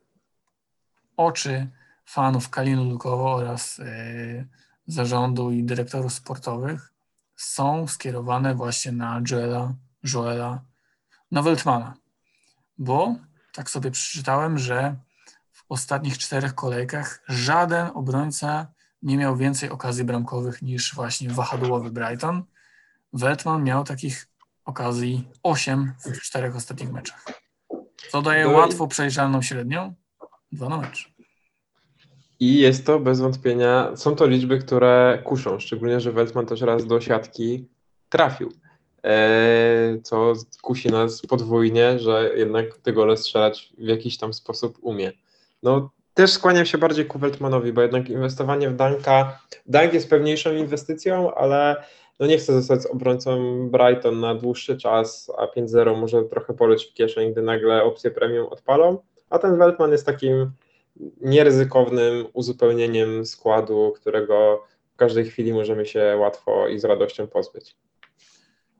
[1.17, 1.67] oczy
[2.05, 4.45] fanów Kalinu Lukowo oraz e,
[4.87, 6.93] zarządu i dyrektorów sportowych
[7.35, 10.61] są skierowane właśnie na Joela, Joela,
[11.31, 11.93] na Weltmana,
[12.77, 13.15] bo
[13.53, 14.95] tak sobie przeczytałem, że
[15.51, 18.67] w ostatnich czterech kolejkach żaden obrońca
[19.01, 22.43] nie miał więcej okazji bramkowych niż właśnie wahadłowy Brighton.
[23.13, 24.30] Weltman miał takich
[24.65, 27.25] okazji 8 w czterech ostatnich meczach.
[28.11, 29.93] Co daje No i- łatwo przejrzalną średnią?
[30.51, 31.11] Dwa na mecz.
[32.39, 36.85] I jest to bez wątpienia, są to liczby, które kuszą, szczególnie, że Weltman też raz
[36.87, 37.67] do siatki
[38.09, 38.51] trafił.
[39.03, 45.11] Eee, co kusi nas podwójnie, że jednak te gole strzelać w jakiś tam sposób umie.
[45.63, 50.53] No też skłaniam się bardziej ku Weltmanowi, bo jednak inwestowanie w Danka, Dank jest pewniejszą
[50.53, 51.83] inwestycją, ale
[52.21, 56.93] no nie chcę zostać obrońcą Brighton na dłuższy czas, a 5-0 może trochę poleć w
[56.93, 58.97] kieszeń, gdy nagle opcje premium odpalą,
[59.29, 60.51] a ten Weltman jest takim
[61.21, 67.75] nieryzykownym uzupełnieniem składu, którego w każdej chwili możemy się łatwo i z radością pozbyć.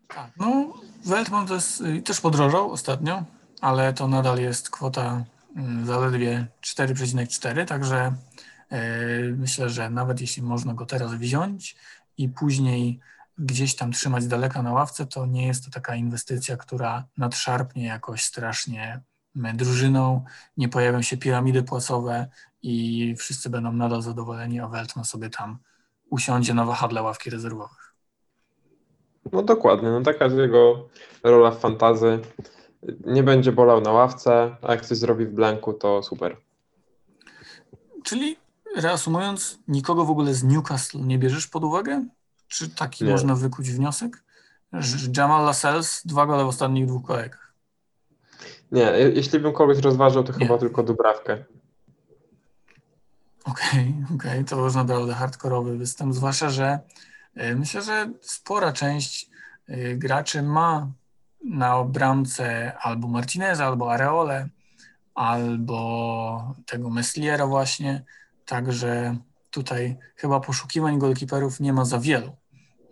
[0.08, 0.74] Tak, no
[1.06, 3.24] Weltman to jest, y, też podrożał ostatnio,
[3.62, 5.24] ale to nadal jest kwota
[5.82, 8.14] y, zaledwie 4,4, także
[8.72, 11.76] y, myślę, że nawet jeśli można go teraz wziąć
[12.18, 13.00] i później
[13.38, 17.86] gdzieś tam trzymać z daleka na ławce, to nie jest to taka inwestycja, która nadszarpnie
[17.86, 19.02] jakoś strasznie
[19.36, 20.24] drużyną,
[20.58, 22.28] nie pojawią się piramidy płacowe
[22.62, 25.58] i wszyscy będą nadal zadowoleni, a Weltman sobie tam
[26.10, 27.94] usiądzie na wahadle ławki rezerwowych.
[29.32, 30.90] No dokładnie, no taka jest jego
[31.24, 32.20] rola w fantazy.
[33.06, 36.38] Nie będzie bolał na ławce, a jak coś zrobi w blanku, to super.
[38.04, 38.38] Czyli
[38.76, 42.06] reasumując, nikogo w ogóle z Newcastle nie bierzesz pod uwagę?
[42.52, 43.12] Czy taki Nie.
[43.12, 44.24] można wykuć wniosek?
[44.74, 47.54] Że Jamal Lascelles dwa gole w ostatnich dwóch kolejkach.
[48.72, 50.40] Nie, je- jeśli bym kogoś rozważał, to Nie.
[50.40, 51.44] chyba tylko Dubrawkę.
[53.46, 56.80] Okej, okej, to już naprawdę hardkorowy występ, zwłaszcza, że
[57.38, 59.30] y, myślę, że spora część
[59.70, 60.88] y, graczy ma
[61.46, 64.50] na bramce albo Martineza, albo Areole,
[65.16, 68.04] albo tego Mesliera właśnie,
[68.46, 69.16] także
[69.52, 72.36] tutaj chyba poszukiwań golkiperów nie ma za wielu,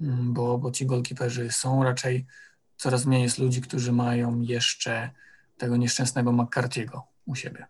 [0.01, 2.25] bo, bo ci golkiperzy są raczej,
[2.77, 5.09] coraz mniej jest ludzi, którzy mają jeszcze
[5.57, 7.67] tego nieszczęsnego McCarthy'ego u siebie.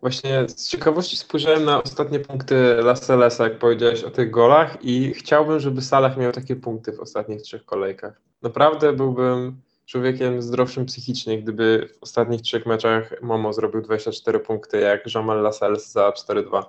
[0.00, 5.60] Właśnie z ciekawości spojrzałem na ostatnie punkty Lascellesa, jak powiedziałeś o tych golach i chciałbym,
[5.60, 8.20] żeby Salah miał takie punkty w ostatnich trzech kolejkach.
[8.42, 15.14] Naprawdę byłbym człowiekiem zdrowszym psychicznie, gdyby w ostatnich trzech meczach Momo zrobił 24 punkty, jak
[15.14, 16.62] Jamal Lascelles za 4-2.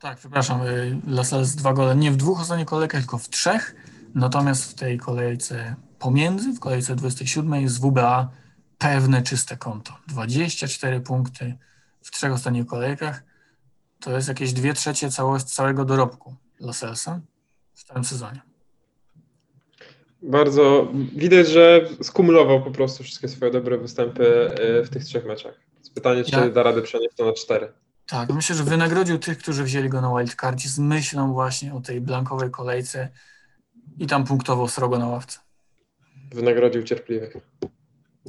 [0.00, 3.74] Tak, przepraszam, y, Lascelles dwa gole nie w dwóch ostatnich kolejkach, tylko w trzech.
[4.14, 8.28] Natomiast w tej kolejce pomiędzy, w kolejce 27 z WBA
[8.78, 9.92] pewne czyste konto.
[10.08, 11.54] 24 punkty
[12.02, 13.22] w trzech ostatnich kolejkach.
[14.00, 17.20] To jest jakieś dwie trzecie całość, całego dorobku Lascellesa
[17.74, 18.40] w całym sezonie.
[20.22, 25.54] bardzo widać, że skumulował po prostu wszystkie swoje dobre występy e, w tych trzech meczach.
[25.94, 27.72] Pytanie, czy Ja- da radę przenieść to na cztery.
[28.08, 32.00] Tak, myślę, że wynagrodził tych, którzy wzięli go na wildcardzie z myślą właśnie o tej
[32.00, 33.08] blankowej kolejce
[33.98, 35.38] i tam punktował srogo na ławce.
[36.32, 37.36] Wynagrodził cierpliwych.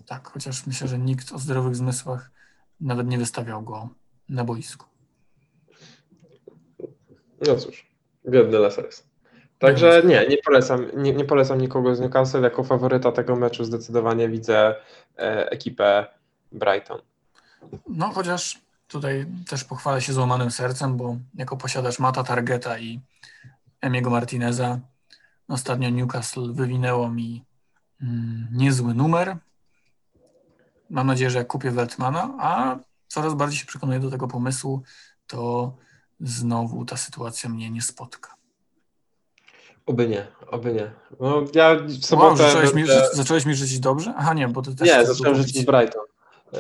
[0.05, 2.31] Tak, chociaż myślę, że nikt o zdrowych zmysłach
[2.81, 3.89] nawet nie wystawiał go
[4.29, 4.85] na boisku.
[7.47, 7.87] No cóż,
[8.29, 9.03] biedny Lasers.
[9.59, 12.41] Także nie, nie polecam, nie, nie polecam nikogo z Newcastle.
[12.41, 14.75] Jako faworyta tego meczu zdecydowanie widzę
[15.17, 16.05] e, ekipę
[16.51, 17.01] Brighton.
[17.87, 22.99] No, chociaż tutaj też pochwalę się złamanym sercem, bo jako posiadacz Mata Targeta i
[23.81, 24.79] Emiego Martineza
[25.47, 27.43] ostatnio Newcastle wywinęło mi
[28.01, 29.37] mm, niezły numer.
[30.89, 34.81] Mam nadzieję, że jak kupię Weltmana, a coraz bardziej się przekonuję do tego pomysłu,
[35.27, 35.73] to
[36.19, 38.35] znowu ta sytuacja mnie nie spotka.
[39.85, 40.91] Oby nie, oby nie.
[41.19, 42.37] No, ja w Wow, sobotę...
[42.37, 44.13] zacząłeś, mi, zacząłeś mi życzyć dobrze?
[44.17, 46.03] Aha, nie, bo ty też Nie, zacząłem żyć z Brighton.
[46.53, 46.57] E,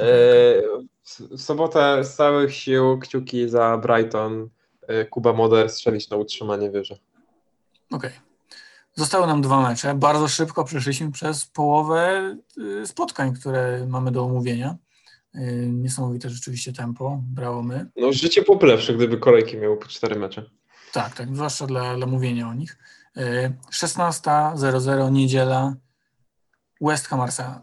[1.29, 4.49] W sobotę z całych sił kciuki za Brighton.
[4.87, 6.97] E, Kuba Moder strzelić na utrzymanie wyżej.
[7.91, 8.11] Okej.
[8.95, 9.95] Zostały nam dwa mecze.
[9.95, 14.77] Bardzo szybko przeszliśmy przez połowę y, spotkań, które mamy do omówienia.
[15.35, 17.21] Y, Niesamowite rzeczywiście tempo.
[17.23, 17.89] Brawo my.
[17.95, 20.49] No, życie byłoby lepsze, gdyby kolejki miały po cztery mecze.
[20.93, 22.77] Tak, tak, zwłaszcza dla, dla mówienia o nich.
[23.17, 25.75] Y, 16.00 niedziela.
[26.81, 27.61] West Ham Arsenal.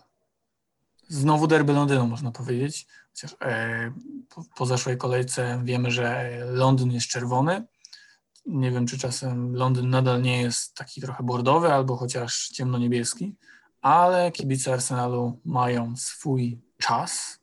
[1.09, 2.87] Znowu derby Londynu, można powiedzieć.
[3.15, 3.93] Chociaż e,
[4.55, 7.67] po, zeszłej kolejce wiemy, że Londyn jest czerwony.
[8.47, 13.35] Nie wiem, czy czasem Londyn nadal nie jest taki trochę bordowy, albo chociaż ciemno-niebieski,
[13.83, 17.41] ale kibice Arsenalu mają swój czas.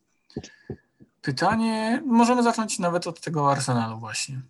[1.22, 4.42] Pytanie, możemy zacząć nawet od tego Arsenalu właśnie.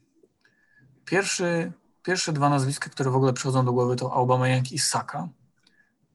[1.05, 1.71] Pierwszy,
[2.03, 5.29] pierwsze dwa nazwiska, które w ogóle przychodzą do głowy to Aubameyang i Saka.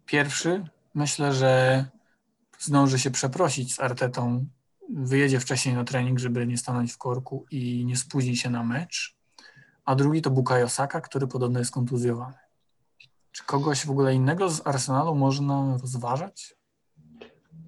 [0.07, 0.65] Pierwszy,
[0.95, 1.85] myślę, że
[2.59, 4.47] zdąży się przeprosić z Artetą,
[4.95, 9.17] wyjedzie wcześniej na trening, żeby nie stanąć w korku i nie spóźni się na mecz.
[9.85, 12.35] A drugi to Bukayo Saka, który podobno jest kontuzjowany.
[13.33, 16.57] Czy kogoś w ogóle innego z Arsenalu można rozważać?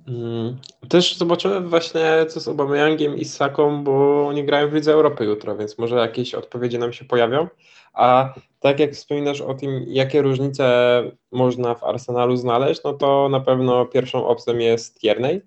[0.08, 0.56] Mm.
[0.88, 5.56] Też zobaczymy właśnie co z Aubameyangiem i Saką, bo oni grają w Lidze Europy jutro,
[5.56, 7.48] więc może jakieś odpowiedzi nam się pojawią.
[7.92, 11.02] A tak jak wspominasz o tym, jakie różnice
[11.32, 15.40] można w Arsenalu znaleźć, no to na pewno pierwszą opcją jest Tierney, e,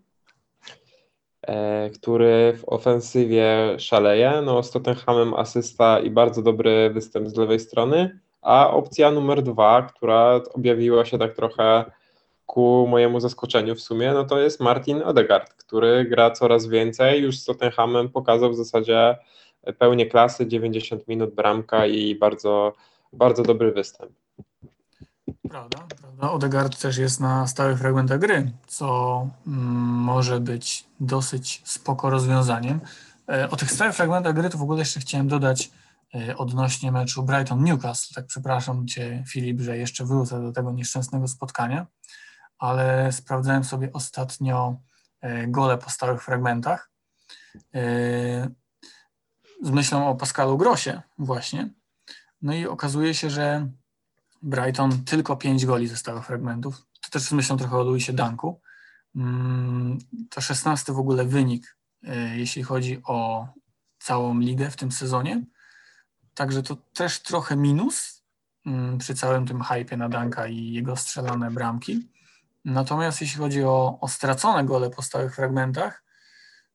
[1.95, 4.41] który w ofensywie szaleje.
[4.45, 8.19] No, z Tottenhamem asysta i bardzo dobry występ z lewej strony.
[8.41, 11.85] A opcja numer dwa, która objawiła się tak trochę
[12.45, 17.21] ku mojemu zaskoczeniu w sumie, no to jest Martin Odegaard, który gra coraz więcej.
[17.21, 19.17] Już z Tottenhamem pokazał w zasadzie
[19.77, 22.73] pełnię klasy, 90 minut bramka i bardzo,
[23.13, 24.11] bardzo dobry występ.
[25.49, 26.31] Prawda, prawda.
[26.31, 32.79] Odegaard też jest na stałych fragmentach gry, co mm, może być dosyć spoko rozwiązaniem.
[33.29, 35.71] E, O tych stałych fragmentach gry to w ogóle jeszcze chciałem dodać
[36.15, 38.13] e, odnośnie meczu Brighton-Newcastle.
[38.15, 41.87] Tak przepraszam Cię, Filip, że jeszcze wrócę do tego nieszczęsnego spotkania,
[42.57, 44.75] ale sprawdzałem sobie ostatnio
[45.21, 46.91] e, gole po stałych fragmentach
[49.61, 51.69] z myślą o Pascalu Grosie właśnie.
[52.41, 53.67] No i okazuje się, że
[54.41, 56.85] Brighton tylko 5 goli ze stałych fragmentów.
[57.01, 58.61] To też z myślą trochę o Luisie Danku.
[59.15, 59.97] Mm,
[60.29, 63.47] To 16 w ogóle wynik, e, jeśli chodzi o
[63.99, 65.43] całą ligę w tym sezonie.
[66.33, 68.23] Także to też trochę minus
[68.65, 72.09] mm, przy całym tym hypie na Danka i jego strzelane bramki.
[72.65, 76.03] Natomiast jeśli chodzi o, o stracone gole po stałych fragmentach,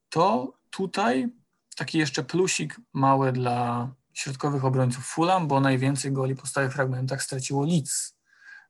[0.08, 1.28] to tutaj
[1.76, 7.64] taki jeszcze plusik mały dla środkowych obrońców Fulham, bo najwięcej goli po stałych fragmentach straciło
[7.64, 8.16] Leeds.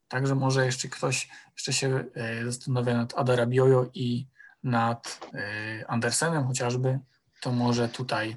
[0.08, 4.26] Także może jeszcze ktoś jeszcze się e, zastanawia nad Adarabiojo i
[4.62, 6.98] nad e, Andersenem chociażby,
[7.40, 8.36] to może tutaj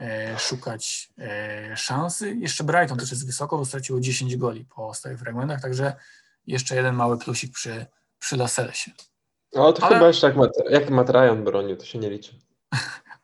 [0.00, 1.12] e, szukać
[1.76, 2.34] szansy.
[2.34, 5.92] Jeszcze Brighton też jest wysoko, bo straciło 10 goli po stałych fragmentach, także
[6.46, 7.86] jeszcze jeden mały plusik przy,
[8.18, 8.84] przy Lascelles.
[9.54, 12.47] No to Ale- chyba jeszcze jak, Mat, jak Matt Ryan bronił, to się nie liczy.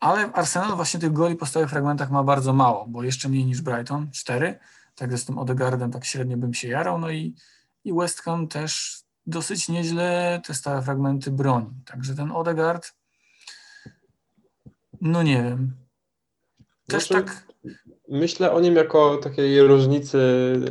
[0.05, 3.61] Ale Arsenal właśnie tych goli po stałych fragmentach ma bardzo mało, bo jeszcze mniej niż
[3.61, 4.59] Brighton, cztery.
[4.95, 6.99] Tak z tym Odegaardem tak średnio bym się jarał.
[6.99, 7.35] No i,
[7.85, 11.71] i West Ham też dosyć nieźle te stałe fragmenty broni.
[11.87, 12.93] Także ten Odegaard,
[15.01, 15.73] no nie wiem.
[16.87, 17.47] Też Znaczy, tak,
[18.09, 20.19] Myślę o nim jako takiej różnicy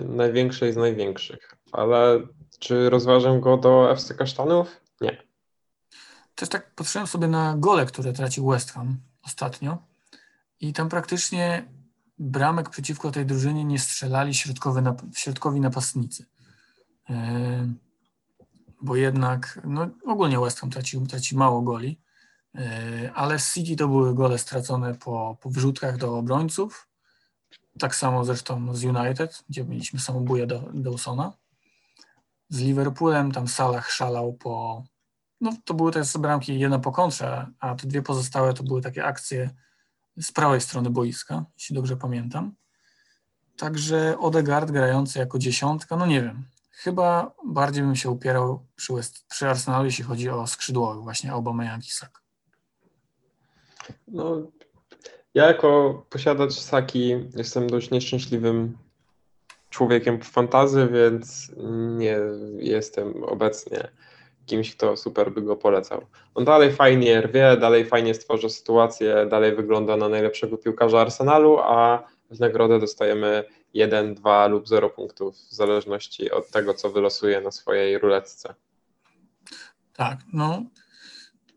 [0.09, 2.21] największej z największych, ale
[2.59, 4.81] czy rozważam go do FC Kasztanów?
[5.01, 5.23] Nie.
[6.35, 9.77] też tak patrzyłem sobie na gole, które tracił West Ham ostatnio
[10.59, 11.65] i tam praktycznie
[12.19, 16.25] bramek przeciwko tej drużynie nie strzelali środkowy nap- środkowi napastnicy.
[17.09, 17.15] Yy,
[18.81, 22.01] bo jednak no, ogólnie West Ham traci, traci mało goli,
[22.53, 26.87] yy, ale z City to były gole stracone po, po wrzutkach do obrońców,
[27.79, 29.99] tak samo zresztą z United, gdzie mieliśmy
[30.47, 31.33] do Dawsona.
[32.49, 34.83] Z Liverpoolem tam Salah szalał po...
[35.43, 39.05] No to były te bramki jedna po kontrze, a te dwie pozostałe to były takie
[39.05, 39.49] akcje
[40.21, 42.55] z prawej strony boiska, jeśli dobrze pamiętam.
[43.57, 46.43] Także Odegaard grający jako dziesiątka, no nie wiem.
[46.71, 51.85] Chyba bardziej bym się upierał przy, West, przy Arsenalu, jeśli chodzi o skrzydłowych, właśnie Aubameyang
[51.85, 52.21] i Saka.
[54.07, 54.51] No,
[55.33, 58.77] ja jako posiadacz Saki jestem dość nieszczęśliwym
[59.69, 61.51] człowiekiem w fantazy, więc
[61.97, 62.19] nie
[62.57, 63.87] jestem obecnie
[64.45, 66.05] kimś, kto super by go polecał.
[66.35, 72.03] On dalej fajnie rwie, dalej fajnie stwarza sytuację, dalej wygląda na najlepszego piłkarza Arsenalu, a
[72.31, 77.51] w nagrodę dostajemy 1, 2 lub 0 punktów w zależności od tego, co wylosuje na
[77.51, 78.53] swojej ruletce.
[79.93, 80.63] Tak, no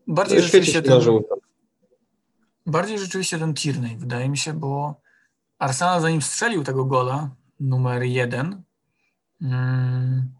[0.06, 1.00] bardziej No, rzeczywiście ten,
[2.66, 5.00] bardziej rzeczywiście ten Tierney, wydaje mi się, bo
[5.58, 8.62] Arsenal zanim strzelił tego gola, numer jeden,
[9.42, 10.35] mm,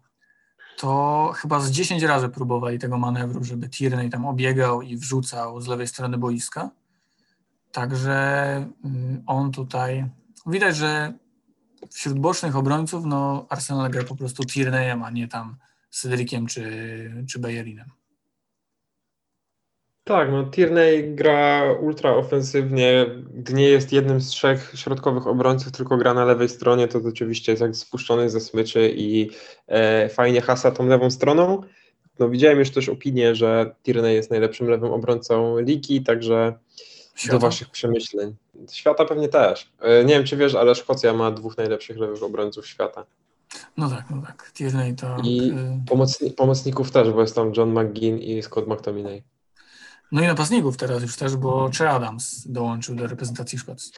[0.77, 5.67] to chyba z 10 razy próbowali tego manewru, żeby Tierney tam obiegał i wrzucał z
[5.67, 6.69] lewej strony boiska.
[7.71, 10.09] Także y, on tutaj,
[10.45, 11.13] widać, że
[11.91, 15.55] wśród bocznych obrońców, no Arsenal gra po prostu Tierneyem, a nie tam
[15.89, 17.96] Cedriciem czy, czy Bayerinem.
[20.07, 25.97] Tak, no Tierney gra ultra ofensywnie, gdy nie jest jednym z trzech środkowych obrońców, tylko
[25.97, 29.29] gra na lewej stronie, to oczywiście jest jak spuszczony ze smyczy i
[29.67, 31.61] e, fajnie hasa tą lewą stroną.
[32.19, 37.39] No widziałem już też opinię, że Tierney jest najlepszym lewym obrońcą ligi, także do Świata.
[37.39, 38.35] waszych przemyśleń.
[38.71, 39.71] Świata pewnie też.
[39.81, 43.05] E, nie wiem, czy wiesz, ale Szkocja ma dwóch najlepszych lewych obrońców świata.
[43.77, 44.51] No tak, no tak.
[44.53, 45.17] Tierney to...
[45.23, 45.53] I y,
[45.87, 49.23] pomocni pomocników też, bo jest tam John McGinn i Scott McTominay.
[50.11, 53.91] No i napastników teraz już też, bo Che Adams dołączył do reprezentacji Szkocji.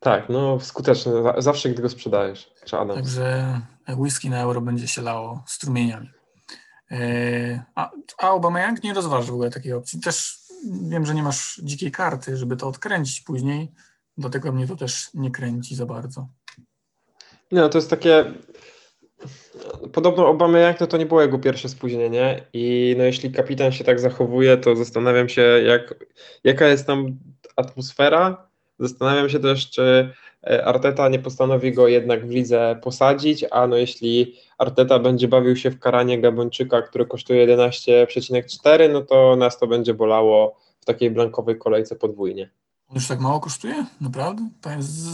[0.00, 2.50] Tak, no skuteczny, za- zawsze gdy go sprzedajesz.
[2.64, 2.94] Czy Adams.
[2.94, 6.10] Także whisky na euro będzie się lało strumieniami.
[6.90, 10.00] E, A, a Aubameyang nie rozważy w ogóle takiej opcji.
[10.00, 10.38] Też
[10.82, 13.72] wiem, że nie masz dzikiej karty, żeby to odkręcić później,
[14.18, 16.28] dlatego mnie to też nie kręci za bardzo.
[17.52, 18.24] Nie, no to jest takie.
[19.92, 23.84] Podobno Obama jak to, to nie było jego pierwsze spóźnienie i no jeśli kapitan się
[23.84, 25.94] tak zachowuje, to zastanawiam się jak,
[26.44, 27.18] jaka jest tam
[27.56, 28.46] atmosfera.
[28.78, 30.10] Zastanawiam się też, czy
[30.46, 35.56] e, Arteta nie postanowi go jednak w lidze posadzić, a no jeśli Arteta będzie bawił
[35.56, 41.10] się w karanie Gabończyka, który kosztuje 11,4, no to nas to będzie bolało w takiej
[41.10, 42.50] blankowej kolejce podwójnie.
[42.94, 43.86] Już tak mało kosztuje?
[44.00, 44.48] Naprawdę?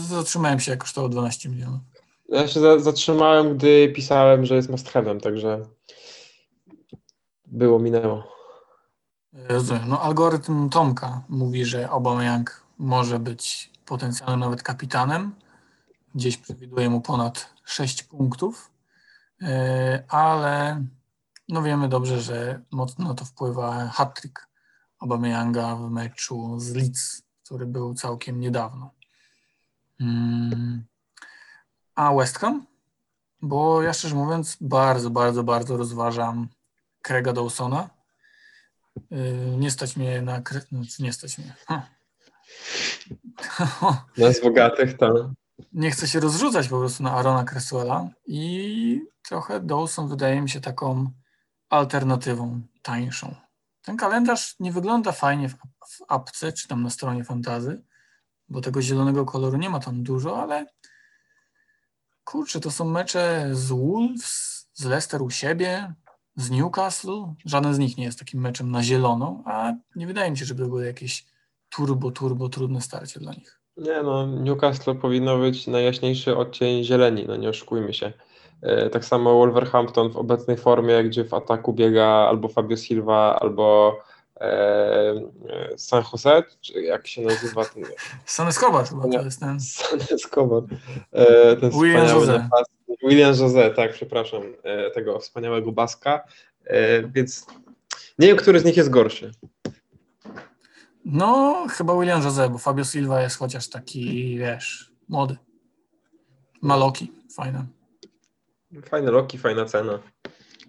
[0.09, 1.92] Zatrzymałem się, jak kosztował 12 milionów.
[2.33, 4.91] Ja się za, zatrzymałem, gdy pisałem, że jest must
[5.21, 5.65] także
[7.45, 8.23] było, minęło.
[9.33, 9.83] Rozumiem.
[9.87, 15.35] No, algorytm Tomka mówi, że Aubameyang może być potencjalnym nawet kapitanem.
[16.15, 18.73] Gdzieś przewiduje mu ponad 6 punktów,
[19.43, 20.83] Yy, ale
[21.49, 24.47] no wiemy dobrze, że mocno to wpływa hat-trick
[24.99, 28.91] Aubameyanga w meczu z Leeds, który był całkiem niedawno.
[29.99, 30.85] Mm.
[31.95, 32.65] A West Ham?
[33.41, 36.47] Bo ja szczerze mówiąc bardzo, bardzo, bardzo rozważam
[37.01, 37.89] Craiga Dawsona.
[39.11, 40.41] Yy, Nie stać mnie na.
[40.71, 41.55] Znaczy nie stać mnie.
[41.67, 41.87] Ha.
[44.17, 45.31] Nas bogatych to.
[45.73, 50.61] Nie chcę się rozrzucać po prostu na Arona Cresswella i trochę Dawson wydaje mi się
[50.61, 51.11] taką
[51.69, 53.35] alternatywą tańszą.
[53.81, 55.53] Ten kalendarz nie wygląda fajnie w,
[55.87, 57.83] w apce czy tam na stronie fantazy,
[58.49, 60.65] bo tego zielonego koloru nie ma tam dużo, ale
[62.23, 65.93] kurczę, to są mecze z Wolves, z Leicester u siebie,
[66.35, 67.23] z Newcastle.
[67.45, 70.67] Żaden z nich nie jest takim meczem na zielono, a nie wydaje mi się, żeby
[70.67, 71.25] były jakieś
[71.69, 73.59] turbo, turbo trudne starcie dla nich.
[73.77, 78.13] Nie no, Newcastle powinno być najjaśniejszy odcień zieleni, no nie oszukujmy się.
[78.61, 83.97] E, Tak samo Wolverhampton w obecnej formie, gdzie w ataku biega albo Fabio Silva, albo
[85.77, 87.83] San Jose, czy jak się nazywa ten
[88.25, 89.59] San Escobar chyba to jest ten.
[89.59, 90.63] San Escobar.
[91.11, 92.83] E, ten William napastnik.
[93.03, 96.23] William José, tak, przepraszam, e, tego wspaniałego Baska,
[96.65, 97.45] e, więc
[98.19, 99.31] nie wiem, który z nich jest gorszy.
[101.05, 105.37] No, chyba William José, bo Fabio Silva jest chociaż taki, wiesz, młody.
[106.61, 107.65] Maloki, fajne.
[108.85, 109.99] Fajne loki, fajna cena.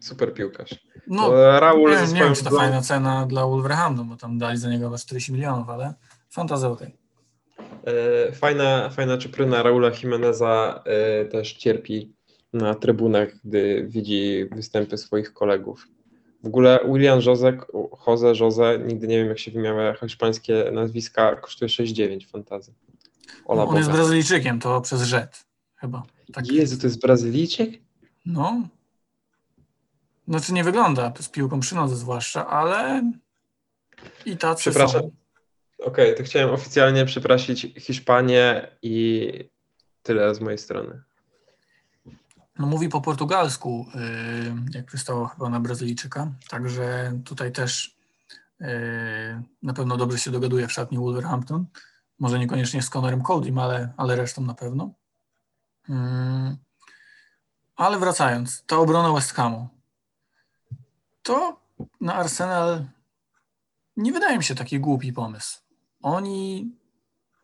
[0.04, 0.70] Super piłkarz.
[1.06, 4.70] No, Raul nie, nie wiem, czy to fajna cena dla Wolverhampton, bo tam dali za
[4.70, 5.94] niego chyba 40 milionów, ale
[6.30, 6.96] fantazja okej.
[7.86, 12.12] E, Fajna, fajna czupryna Raula Jimeneza e, też cierpi
[12.52, 15.88] na trybunach, gdy widzi występy swoich kolegów.
[16.42, 17.58] W ogóle William Jose,
[18.06, 22.74] Jose, Jose, nigdy nie wiem jak się wymiawia hiszpańskie nazwiska, kosztuje 6,9 fantazy.
[23.44, 23.78] Ola On Boga.
[23.78, 25.44] jest Brazylijczykiem, to przez rzet
[25.76, 26.02] chyba.
[26.32, 26.52] Tak.
[26.52, 27.70] Jezu, to jest Brazylijczyk?
[28.26, 28.68] No.
[30.28, 33.02] Znaczy nie wygląda z piłką przy nodze zwłaszcza, ale
[34.26, 35.02] i tacy Przepraszam.
[35.02, 35.10] są.
[35.78, 39.30] Okej, okay, to chciałem oficjalnie przeprosić Hiszpanię i
[40.02, 41.02] tyle z mojej strony.
[42.58, 43.86] No, mówi po portugalsku,
[44.72, 47.96] y, jak przystało chyba na Brazylijczyka, także tutaj też
[48.60, 48.64] y,
[49.62, 51.66] na pewno dobrze się dogaduje w szatni Wolverhampton.
[52.18, 54.90] Może niekoniecznie z Conorem Coldym, ale, ale resztą na pewno.
[55.88, 56.56] Mm,
[57.76, 59.68] ale wracając, ta obrona West Hamu,
[61.24, 61.60] to
[62.00, 62.84] na Arsenal
[63.96, 65.60] nie wydaje mi się taki głupi pomysł.
[66.02, 66.70] Oni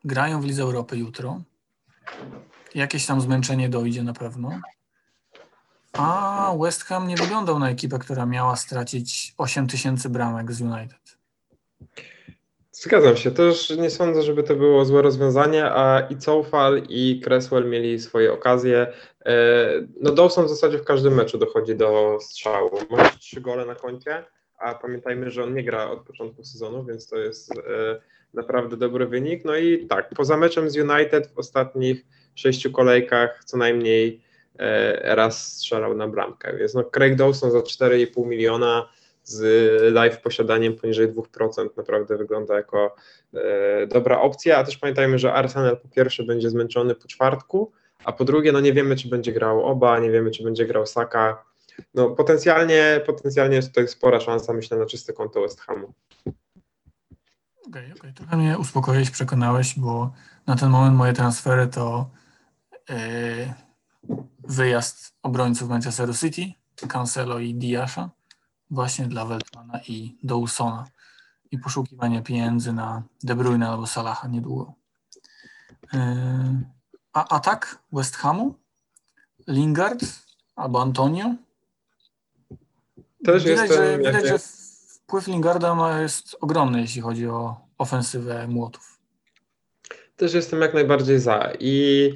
[0.05, 1.41] grają w Lidze Europy jutro.
[2.74, 4.61] Jakieś tam zmęczenie dojdzie na pewno.
[5.93, 11.18] A West Ham nie wyglądał na ekipę, która miała stracić 8 tysięcy bramek z United.
[12.81, 13.31] Zgadzam się.
[13.31, 18.33] Też nie sądzę, żeby to było złe rozwiązanie, a i Coufal i Cresswell mieli swoje
[18.33, 18.87] okazje.
[19.26, 19.35] E,
[20.01, 22.70] no Dawson w zasadzie w każdym meczu dochodzi do strzału.
[22.91, 24.24] Ma trzy gole na koncie,
[24.59, 28.01] a pamiętajmy, że on nie gra od początku sezonu, więc to jest e,
[28.35, 29.45] naprawdę dobry wynik.
[29.45, 34.20] No i tak, poza meczem z United w ostatnich sześciu kolejkach co najmniej
[34.59, 36.57] e, raz strzelał na bramkę.
[36.57, 38.89] Więc no Craig Dawson za 4,5 miliona
[39.31, 42.97] z live posiadaniem poniżej 2% naprawdę wygląda jako
[43.35, 47.72] e, dobra opcja, a też pamiętajmy, że Arsenal po pierwsze będzie zmęczony po czwartku,
[48.05, 50.87] a po drugie no nie wiemy, czy będzie grał Oba, nie wiemy, czy będzie grał
[50.87, 51.45] Saka.
[51.95, 55.93] No potencjalnie, potencjalnie jest tutaj spora szansa, myślę, na czyste konto West Hamu.
[56.26, 57.93] Okej, okay.
[57.99, 58.12] Okay.
[58.12, 60.12] Trochę mnie uspokoiłeś, przekonałeś, bo
[60.47, 62.11] na ten moment moje transfery to
[62.89, 62.97] yy,
[64.49, 66.43] wyjazd obrońców Manchesteru City,
[66.89, 68.11] Cancelo i Diasza
[68.70, 70.86] właśnie dla Weltmana i Dawsona
[71.50, 74.74] i poszukiwanie pieniędzy na De Bruyne albo Salaha niedługo.
[75.92, 76.00] Yy,
[77.12, 78.54] a atak West Hamu?
[79.48, 80.04] Lingard
[80.56, 81.34] albo Antonio?
[83.24, 89.00] Też widać, że, widać że wpływ Lingarda ma, jest ogromny, jeśli chodzi o ofensywę młotów.
[90.16, 91.52] Też jestem jak najbardziej za.
[91.60, 92.14] I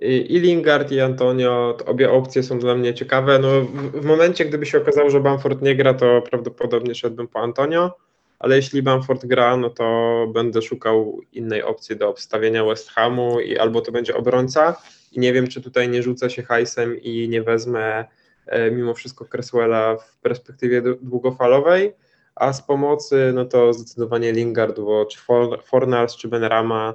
[0.00, 3.38] i Lingard i Antonio, obie opcje są dla mnie ciekawe.
[3.38, 7.40] No, w, w, momencie, gdyby się okazało, że Bamford nie gra, to prawdopodobnie szedłbym po
[7.40, 7.96] Antonio,
[8.38, 13.58] ale jeśli Bamford gra, no to będę szukał innej opcji do obstawienia West Hamu i
[13.58, 14.76] albo to będzie obrońca
[15.12, 18.04] i nie wiem, czy tutaj nie rzucę się hajsem i nie wezmę
[18.46, 21.92] e, mimo wszystko Cresswella w perspektywie długofalowej,
[22.34, 25.18] a z pomocy, no to zdecydowanie Lingard, bo czy
[25.62, 26.94] Fornals, czy Benrama,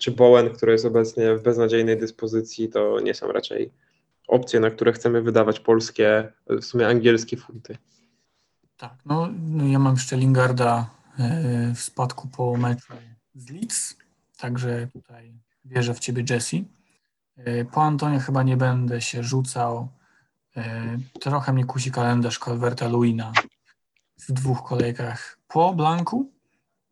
[0.00, 3.72] czy Bowen, który jest obecnie w beznadziejnej dyspozycji, to nie są raczej
[4.28, 7.78] opcje, na które chcemy wydawać polskie, w sumie angielskie funty.
[8.76, 12.92] Tak, no, no ja mam jeszcze Lingarda e, w spadku po meczu
[13.34, 13.96] z Leeds,
[14.38, 15.32] także tutaj
[15.64, 16.56] wierzę w ciebie Jesse.
[17.36, 19.88] E, po Antonie chyba nie będę się rzucał.
[20.56, 23.32] E, trochę mnie kusi kalendarz Calverta Luina
[24.28, 26.30] w dwóch kolejkach po Blanku,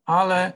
[0.09, 0.53] ale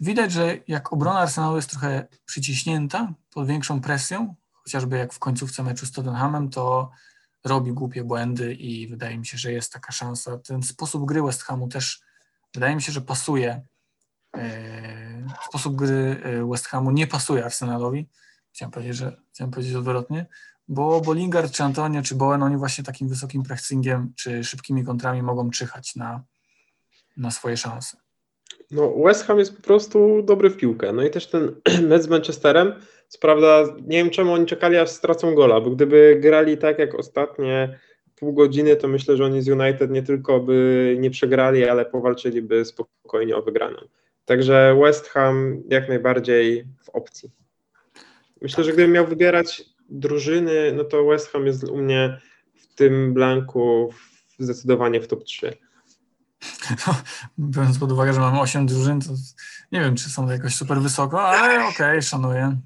[0.00, 5.62] widać, że jak obrona Arsenalu jest trochę przyciśnięta pod większą presją, chociażby jak w końcówce
[5.62, 6.90] meczu z Tottenhamem, to
[7.44, 10.38] robi głupie błędy i wydaje mi się, że jest taka szansa.
[10.38, 12.00] Ten sposób gry West Hamu też
[12.54, 13.66] wydaje mi się, że pasuje.
[14.36, 18.08] E, sposób gry e, West Hamu nie pasuje Arsenalowi.
[18.52, 20.26] Chciałem powiedzieć, że chciałem powiedzieć odwrotnie,
[20.68, 25.22] bo, bo Lingard, czy Antonio, czy Bowen, oni właśnie takim wysokim pressingiem, czy szybkimi kontrami
[25.22, 26.22] mogą czyhać na,
[27.16, 28.05] na swoje szanse.
[28.70, 30.92] No, West Ham jest po prostu dobry w piłkę.
[30.92, 31.54] No i też ten
[31.88, 32.72] mecz z Manchesterem,
[33.08, 36.94] co prawda nie wiem czemu oni czekali aż stracą gola, bo gdyby grali tak jak
[36.94, 37.78] ostatnie
[38.16, 42.64] pół godziny, to myślę, że oni z United nie tylko by nie przegrali, ale powalczyliby
[42.64, 43.78] spokojnie o wygraną.
[44.24, 47.30] Także West Ham jak najbardziej w opcji.
[48.42, 52.20] Myślę, że gdybym miał wybierać drużyny, no to West Ham jest u mnie
[52.54, 53.90] w tym blanku
[54.38, 55.65] zdecydowanie w top 3.
[56.86, 56.94] No,
[57.38, 59.10] biorąc pod uwagę, że mamy 8 drużyn, to
[59.72, 62.56] nie wiem, czy są jakoś super wysoko, ale okej, okay, szanuję.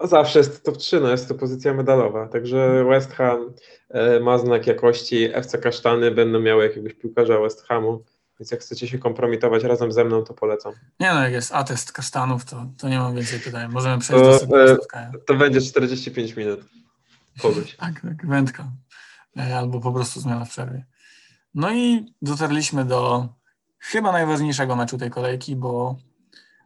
[0.00, 3.52] No zawsze jest top 3, no jest to pozycja medalowa, także West Ham
[3.88, 8.04] e, ma znak jakości, FC Kasztany będą miały jakiegoś piłkarza West Hamu,
[8.40, 10.72] więc jak chcecie się kompromitować razem ze mną, to polecam.
[11.00, 13.70] Nie no, jak jest atest kasztanów, to, to nie mam więcej pytań.
[13.72, 15.10] Możemy przejść to, do e, spotkania.
[15.26, 16.60] To będzie 45 minut.
[17.42, 17.76] Kogoś.
[17.76, 18.72] tak, tak, wędka.
[19.36, 20.84] E, albo po prostu zmiana w przerwie.
[21.58, 23.28] No i dotarliśmy do
[23.78, 25.96] chyba najważniejszego meczu tej kolejki, bo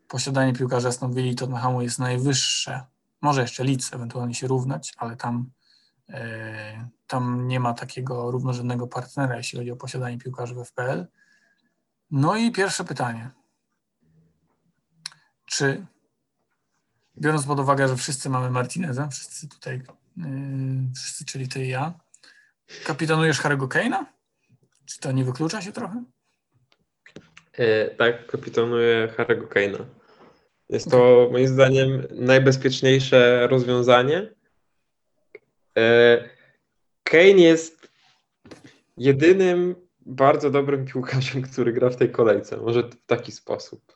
[0.09, 2.87] posiadanie piłkarza Aston Villa i Tottenhamu jest najwyższe.
[3.21, 5.51] Może jeszcze Leeds ewentualnie się równać, ale tam
[6.13, 11.07] E, tam nie ma takiego równorzędnego partnera, jeśli chodzi o posiadanie piłkarzy w FPL.
[12.11, 13.31] No i pierwsze pytanie.
[15.47, 15.87] Czy
[17.19, 19.83] biorąc pod uwagę, że wszyscy mamy Martineza, wszyscy tutaj,
[20.17, 20.25] yy,
[20.95, 21.93] wszyscy, czyli ty i ja,
[22.85, 24.05] kapitanujesz Harry'ego Kane'a?
[24.87, 26.05] Czy to nie wyklucza się trochę?
[27.53, 29.85] E, tak, kapitanuję Harry'ego Kane'a.
[30.69, 34.35] Jest to moim zdaniem najbezpieczniejsze rozwiązanie.
[35.79, 36.29] E,
[37.03, 37.89] Kane jest
[38.97, 39.75] jedynym
[40.07, 42.57] bardzo dobrym piłkarzem, który gra w tej kolejce.
[42.57, 43.93] Może w taki sposób.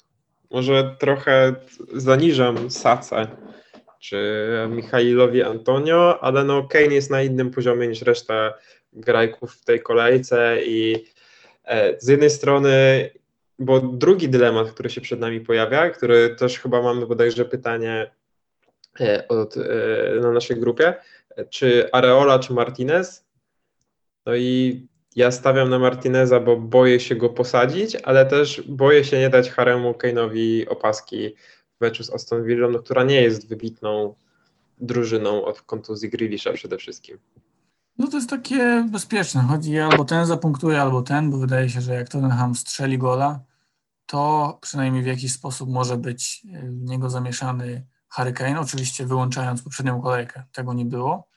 [0.50, 1.54] Może trochę
[1.94, 3.26] zaniżam Sacę
[4.00, 8.54] czy Michailowi Antonio, ale no Kane jest na innym poziomie niż reszta
[8.96, 11.04] grajków w tej kolejce i
[11.64, 13.10] e, z jednej strony,
[13.58, 18.10] bo drugi dylemat, który się przed nami pojawia, który też chyba mamy bodajże pytanie
[19.00, 19.60] e, od, e,
[20.20, 20.94] na naszej grupie,
[21.50, 23.26] czy Areola, czy Martinez?
[24.26, 24.86] No i
[25.16, 29.50] ja stawiam na Martineza, bo boję się go posadzić, ale też boję się nie dać
[29.50, 31.34] Haremu Kane'owi opaski
[31.78, 34.14] w meczu z Aston Villa, no, która nie jest wybitną
[34.78, 37.18] drużyną od kontuzji Grealisha przede wszystkim.
[37.98, 39.40] No to jest takie bezpieczne.
[39.40, 43.40] Chodzi albo ten zapunktuje, albo ten, bo wydaje się, że jak Tottenham strzeli gola,
[44.06, 50.02] to przynajmniej w jakiś sposób może być w niego zamieszany Harry Kane, oczywiście wyłączając poprzednią
[50.02, 50.42] kolejkę.
[50.52, 51.28] Tego nie było.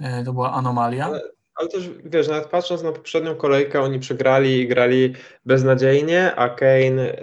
[0.00, 1.04] E, to była anomalia.
[1.04, 1.22] Ale,
[1.54, 5.14] ale też wiesz, nawet patrząc na poprzednią kolejkę, oni przegrali i grali
[5.46, 7.16] beznadziejnie, a Kane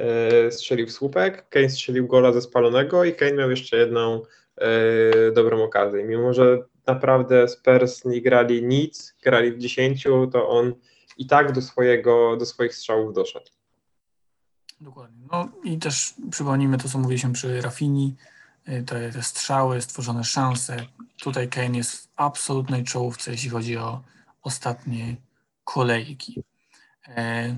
[0.48, 4.22] y, strzelił w słupek, Kane strzelił gola ze spalonego i Kane miał jeszcze jedną
[5.32, 6.04] y, dobrą okazję.
[6.04, 10.74] Mimo, że naprawdę Spurs nie grali nic, grali w 10, to on
[11.18, 13.46] i tak do, swojego, do swoich strzałów doszedł.
[14.82, 15.28] Dokładnie.
[15.32, 18.16] No i też przypomnijmy to, co mówiliśmy przy Rafini,
[18.70, 20.86] y, te, te strzały, stworzone szanse.
[21.22, 24.02] Tutaj Kane jest w absolutnej czołówce, jeśli chodzi o
[24.42, 25.16] ostatnie
[25.64, 26.44] kolejki.
[27.08, 27.56] E,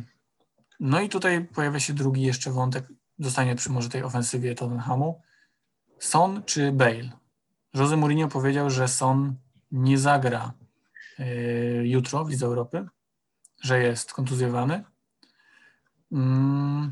[0.79, 2.85] no i tutaj pojawia się drugi jeszcze wątek,
[3.19, 5.21] zostanie przy może tej ofensywie Tottenhamu.
[5.99, 7.09] Son czy Bale?
[7.75, 9.35] Jose Mourinho powiedział, że Son
[9.71, 10.53] nie zagra
[11.19, 11.25] e,
[11.87, 12.85] jutro w Lidze Europy,
[13.61, 14.83] że jest kontuzjowany.
[16.11, 16.91] Mm,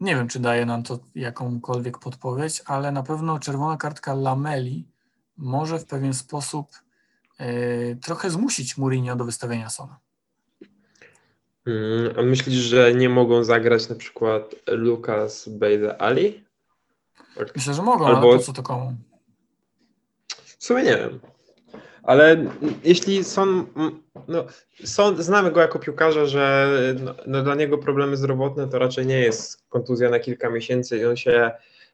[0.00, 4.88] nie wiem, czy daje nam to jakąkolwiek podpowiedź, ale na pewno czerwona kartka Lameli
[5.36, 6.70] może w pewien sposób
[7.40, 9.98] y, trochę zmusić Mourinho do wystawienia Sona.
[11.66, 16.44] Mm, a myślisz, że nie mogą zagrać na przykład Lukas Bale Ali?
[17.56, 18.28] Myślę, że mogą, Albo...
[18.28, 18.96] ale po co to komu?
[20.58, 21.20] W sumie nie wiem.
[22.02, 22.44] Ale
[22.84, 23.66] jeśli są,
[24.28, 24.44] no,
[24.84, 29.20] są, znamy go jako piłkarza, że no, no, dla niego problemy zdrowotne to raczej nie
[29.20, 31.50] jest kontuzja na kilka miesięcy i on się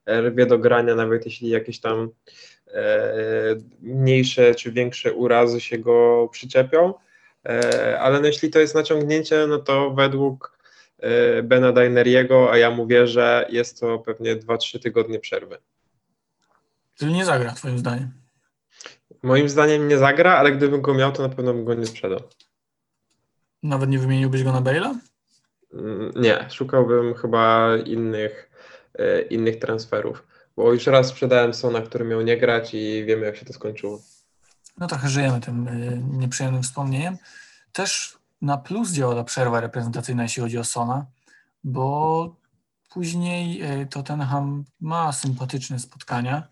[0.08, 2.10] rwie do grania, nawet jeśli jakieś tam
[2.68, 3.14] e,
[3.80, 6.94] mniejsze czy większe urazy się go przyczepią.
[7.46, 10.58] E, ale no, jeśli to jest naciągnięcie, no to według
[10.98, 15.58] e, Bena Daineriego, a ja mówię, że jest to pewnie 2-3 tygodnie przerwy.
[16.94, 18.23] Czyli nie zagra, twoim zdaniem?
[19.24, 22.20] Moim zdaniem nie zagra, ale gdybym go miał, to na pewno bym go nie sprzedał.
[23.62, 24.98] Nawet nie wymieniłbyś go na Bale'a?
[25.74, 28.50] Mm, nie, szukałbym chyba innych,
[28.98, 33.36] e, innych transferów, bo już raz sprzedałem Sona, który miał nie grać i wiemy, jak
[33.36, 34.00] się to skończyło.
[34.78, 35.72] No trochę żyjemy tym e,
[36.18, 37.16] nieprzyjemnym wspomnieniem.
[37.72, 41.06] Też na plus działa ta przerwa reprezentacyjna, jeśli chodzi o Sona,
[41.64, 42.36] bo
[42.90, 46.48] później e, Tottenham ma sympatyczne spotkania.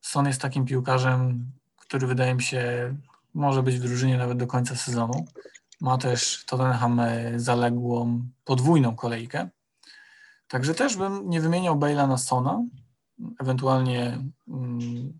[0.00, 1.50] Son jest takim piłkarzem,
[1.90, 2.94] który wydaje mi się
[3.34, 5.24] może być w drużynie nawet do końca sezonu.
[5.80, 9.48] Ma też Tottenham e, zaległą podwójną kolejkę.
[10.48, 12.64] Także też bym nie wymieniał Bale'a na Sona,
[13.40, 14.18] ewentualnie
[14.48, 15.18] mm,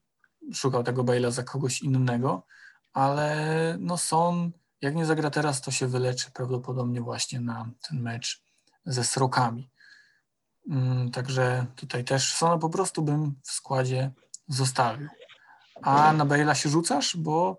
[0.54, 2.46] szukał tego Bale'a za kogoś innego,
[2.92, 4.50] ale no Son,
[4.80, 8.42] jak nie zagra teraz, to się wyleczy prawdopodobnie właśnie na ten mecz
[8.84, 9.70] ze Srokami.
[10.70, 14.10] Mm, także tutaj też Sona po prostu bym w składzie
[14.48, 15.08] zostawił
[15.82, 17.58] a na Bale'a się rzucasz, bo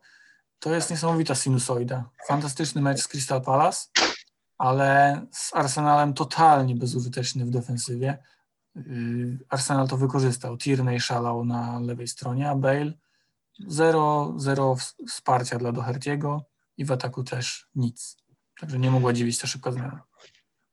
[0.60, 2.10] to jest niesamowita sinusoida.
[2.28, 3.88] Fantastyczny mecz z Crystal Palace,
[4.58, 8.18] ale z Arsenalem totalnie bezużyteczny w defensywie.
[8.76, 10.58] Yy, Arsenal to wykorzystał.
[10.58, 12.94] Tierney szalał na lewej stronie, a Bale
[13.68, 14.76] zero, zero
[15.08, 16.40] wsparcia dla Doherty'ego
[16.78, 18.18] i w ataku też nic.
[18.60, 20.04] Także nie mogła dziwić ta szybka zmiana.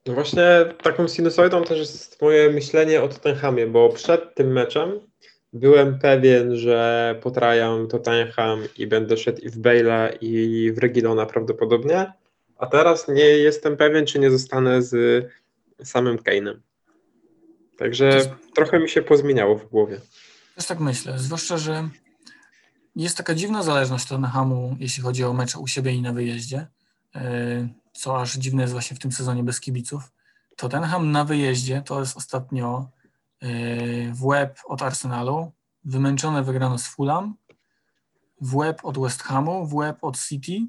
[0.07, 5.01] No właśnie taką sinusoidą też jest moje myślenie o Tottenhamie, bo przed tym meczem
[5.53, 12.13] byłem pewien, że potrają Tottenham i będę szedł i w Bale'a i w Regilona prawdopodobnie,
[12.59, 15.25] a teraz nie jestem pewien, czy nie zostanę z
[15.83, 16.55] samym Kane'em.
[17.79, 18.31] Także jest...
[18.55, 20.01] trochę mi się pozmieniało w głowie.
[20.57, 21.89] Też tak myślę, zwłaszcza, że
[22.97, 26.67] jest taka dziwna zależność Tottenhamu, jeśli chodzi o mecze u siebie i na wyjeździe,
[27.15, 30.03] e, co aż dziwne jest właśnie w tym sezonie bez kibiców.
[30.57, 32.91] Tottenham na wyjeździe to jest ostatnio
[34.13, 35.53] w łeb od Arsenalu,
[35.85, 37.37] wymęczone wygrano z Fulham,
[38.41, 40.67] w łeb od West Hamu, w łeb od City,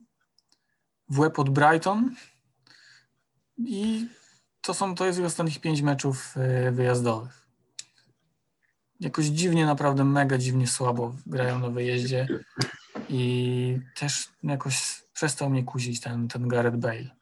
[1.09, 2.15] w łeb od Brighton
[3.57, 4.07] i
[4.61, 7.47] to, są, to jest ich ostatnich pięć meczów e, wyjazdowych.
[8.99, 12.27] Jakoś dziwnie, naprawdę mega dziwnie słabo grają na wyjeździe
[13.09, 17.18] i też jakoś przestał mnie kusić ten, ten Gareth Bale.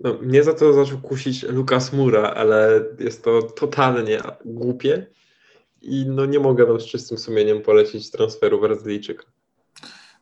[0.00, 5.06] No, mnie za to zaczął kusić Lukas Mura, ale jest to totalnie głupie
[5.82, 9.24] i no nie mogę wam z czystym sumieniem polecić transferu Brazylijczyka.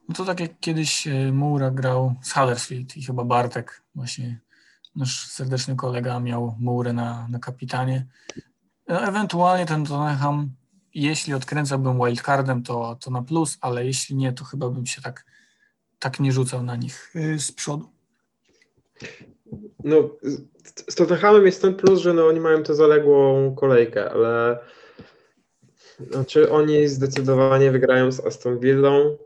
[0.09, 4.41] No to tak jak kiedyś e, Mura grał z Huddersfield i chyba Bartek, właśnie
[4.97, 8.07] nasz serdeczny kolega miał Murę na, na kapitanie.
[8.89, 10.51] No, ewentualnie ten Tottenham,
[10.95, 15.27] jeśli odkręcałbym wildcardem, to, to na plus, ale jeśli nie, to chyba bym się tak,
[15.99, 18.00] tak nie rzucał na nich e, z przodu.
[19.85, 20.11] No,
[20.89, 24.59] z Tottenhamem jest ten plus, że no, oni mają tę zaległą kolejkę, ale
[26.11, 29.17] znaczy oni zdecydowanie wygrają z Aston Villą.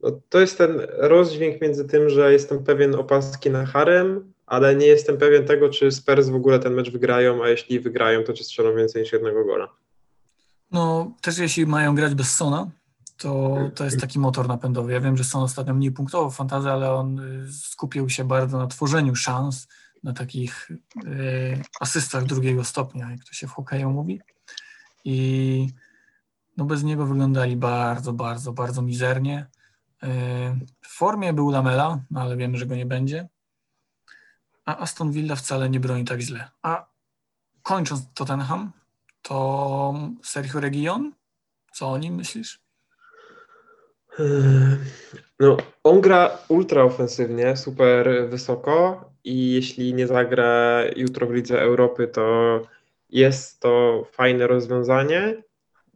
[0.00, 4.86] No, to jest ten rozdźwięk między tym, że jestem pewien opaski na harem, ale nie
[4.86, 8.44] jestem pewien tego, czy Spurs w ogóle ten mecz wygrają, a jeśli wygrają, to czy
[8.44, 9.68] strzelą więcej niż jednego gola.
[10.72, 12.70] No, też jeśli mają grać bez Sona,
[13.16, 14.92] to, to jest taki motor napędowy.
[14.92, 18.58] Ja wiem, że Son ostatnio mniej punktował w fantazji, ale on y, skupił się bardzo
[18.58, 19.68] na tworzeniu szans,
[20.02, 20.70] na takich
[21.06, 24.20] y, asystach drugiego stopnia, jak to się w hokeju mówi.
[25.04, 25.68] I
[26.56, 29.46] no bez niego wyglądali bardzo, bardzo, bardzo mizernie.
[30.02, 30.06] Y,
[30.82, 33.28] w formie był Lamela, no ale wiemy, że go nie będzie.
[34.64, 36.50] A Aston Villa wcale nie broni tak źle.
[36.62, 36.86] A
[37.62, 38.72] kończąc Tottenham,
[39.22, 41.12] to Sergio Region,
[41.72, 42.65] co o nim myślisz?
[45.40, 52.08] No, on gra ultra ofensywnie, super wysoko i jeśli nie zagra jutro w Lidze Europy,
[52.08, 52.60] to
[53.10, 55.42] jest to fajne rozwiązanie.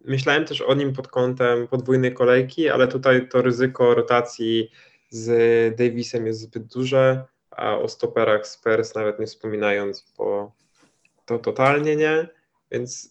[0.05, 4.71] Myślałem też o nim pod kątem podwójnej kolejki, ale tutaj to ryzyko rotacji
[5.11, 10.53] z Davisem jest zbyt duże, a o stoperach Spurs nawet nie wspominając, bo
[11.27, 12.29] to totalnie nie,
[12.71, 13.11] więc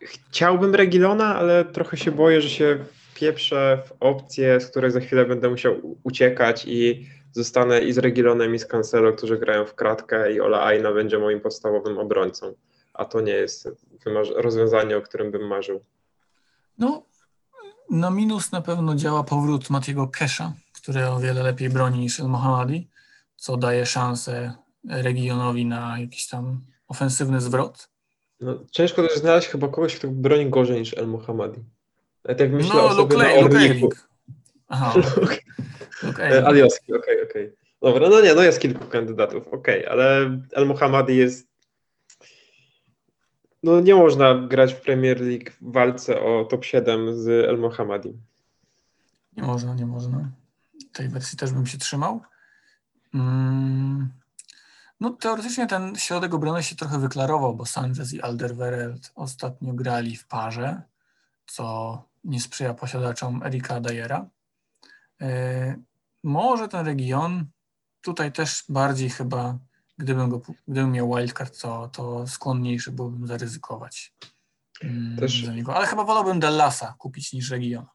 [0.00, 2.78] chciałbym Regilona, ale trochę się boję, że się
[3.14, 8.54] pieprzę w opcję, z której za chwilę będę musiał uciekać i zostanę i z Regilonem
[8.54, 12.54] i z Cancelo, którzy grają w kratkę i Ola Aina będzie moim podstawowym obrońcą,
[12.94, 13.68] a to nie jest
[14.36, 15.84] rozwiązanie, o którym bym marzył.
[16.78, 17.06] No,
[17.90, 22.28] na minus na pewno działa powrót Matiego Kesha, który o wiele lepiej broni niż El
[22.28, 22.88] Mohammadi,
[23.36, 24.52] co daje szansę
[24.88, 27.88] regionowi na jakiś tam ofensywny zwrot.
[28.40, 31.64] No, ciężko też znaleźć chyba kogoś, kto broni gorzej niż El Mohammadi.
[32.28, 33.88] Jak myślę no, o sobie Luke, na Orliku.
[34.68, 34.94] Aha.
[36.18, 37.46] E, Alioski, okej, okay, okej.
[37.46, 37.56] Okay.
[37.82, 41.52] Dobra, no nie, no jest kilku kandydatów, okej, okay, ale El Mohammadi jest
[43.62, 48.18] no nie można grać w Premier League w walce o top 7 z El Mohammadi.
[49.36, 50.30] Nie można, nie można.
[50.92, 52.20] Tej wersji też bym się trzymał.
[53.14, 54.12] Mm.
[55.00, 60.26] No teoretycznie ten środek obrony się trochę wyklarował, bo Sanchez i Alderweireld ostatnio grali w
[60.26, 60.82] parze,
[61.46, 64.26] co nie sprzyja posiadaczom Erika Dajera.
[65.20, 65.76] E,
[66.24, 67.46] może ten region,
[68.00, 69.58] tutaj też bardziej chyba,
[69.98, 74.14] gdybym, go, gdybym miał wildcard, to, to skłonniejszy byłbym zaryzykować
[74.82, 75.74] mm, też, za niego.
[75.76, 77.86] Ale chyba wolałbym Dallasa kupić niż region.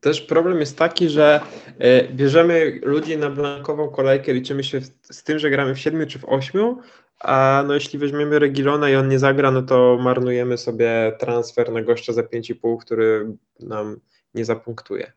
[0.00, 1.40] Też problem jest taki, że
[1.78, 4.80] e, bierzemy ludzi na blankową kolejkę, liczymy się
[5.10, 6.78] z tym, że gramy w siedmiu czy w ośmiu,
[7.20, 11.82] a no jeśli weźmiemy Regilona i on nie zagra, no to marnujemy sobie transfer na
[11.82, 14.00] gościa za 5,5, który nam
[14.34, 15.12] nie zapunktuje.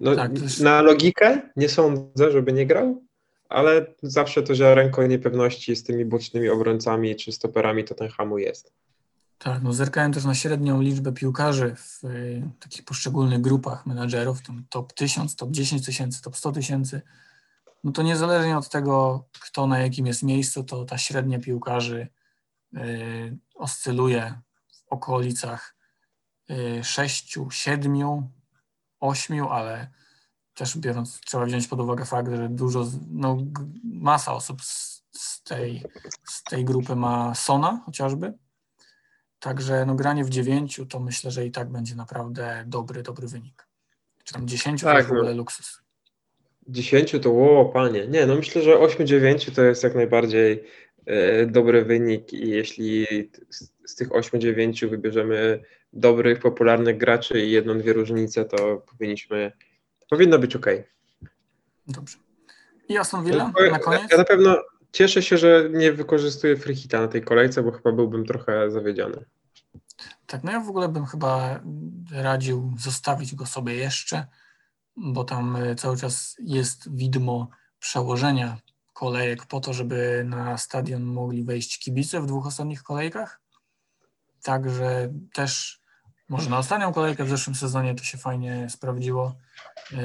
[0.00, 0.60] No, tak, jest...
[0.60, 3.02] Na logikę nie sądzę, żeby nie grał,
[3.48, 8.72] ale zawsze to ziarenko niepewności z tymi bocznymi obrońcami czy stoperami to ten hamu jest.
[9.38, 14.64] Tak, no zerkałem też na średnią liczbę piłkarzy w y, takich poszczególnych grupach menadżerów, tam
[14.70, 17.00] top 1000, top 10 tysięcy, top 100 tysięcy
[17.86, 22.08] no to niezależnie od tego, kto na jakim jest miejscu, to ta średnia piłkarzy
[22.76, 25.76] y, oscyluje w okolicach
[26.50, 28.28] y, 6, 7,
[29.00, 29.90] 8, ale
[30.54, 33.36] też biorąc, trzeba wziąć pod uwagę fakt, że dużo, no,
[33.84, 35.84] masa osób z, z, tej,
[36.24, 38.34] z tej grupy ma Sona chociażby.
[39.38, 43.68] Także no, granie w 9 to myślę, że i tak będzie naprawdę dobry, dobry wynik.
[44.24, 45.85] Czy tam 10 tak, to jest w ogóle luksus.
[46.68, 48.06] 10 to ło, panie.
[48.06, 50.64] Nie, no myślę, że 8-9 to jest jak najbardziej
[51.06, 53.06] e, dobry wynik i jeśli
[53.84, 55.62] z tych 8-9 wybierzemy
[55.92, 59.52] dobrych, popularnych graczy i jedną, dwie różnice, to powinniśmy,
[60.10, 60.66] powinno być ok.
[61.86, 62.18] Dobrze.
[62.88, 64.10] I Aston Villa na koniec?
[64.10, 64.56] Ja na pewno
[64.92, 69.24] cieszę się, że nie wykorzystuję freehita na tej kolejce, bo chyba byłbym trochę zawiedziony.
[70.26, 71.60] Tak, no ja w ogóle bym chyba
[72.12, 74.26] radził zostawić go sobie jeszcze,
[74.96, 78.58] bo tam e, cały czas jest widmo przełożenia
[78.92, 83.40] kolejek po to, żeby na stadion mogli wejść kibice w dwóch ostatnich kolejkach.
[84.42, 85.80] Także też
[86.28, 89.34] może na ostatnią kolejkę w zeszłym sezonie to się fajnie sprawdziło.
[89.92, 89.98] E,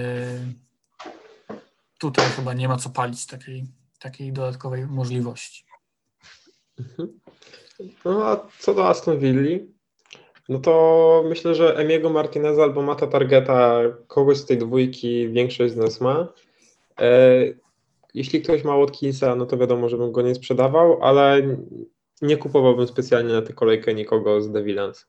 [2.00, 3.68] tutaj chyba nie ma co palić takiej,
[4.00, 5.66] takiej dodatkowej możliwości.
[6.80, 7.20] Mhm.
[8.06, 9.66] No a co do Aston Villa,
[10.50, 15.78] no to myślę, że Emiego Martineza albo Mata Targeta, kogoś z tej dwójki większość z
[15.78, 16.28] nas ma.
[17.00, 17.30] E,
[18.14, 21.42] jeśli ktoś ma Watkinsa, no to wiadomo, że bym go nie sprzedawał, ale
[22.22, 25.06] nie kupowałbym specjalnie na tę kolejkę nikogo z The Villains.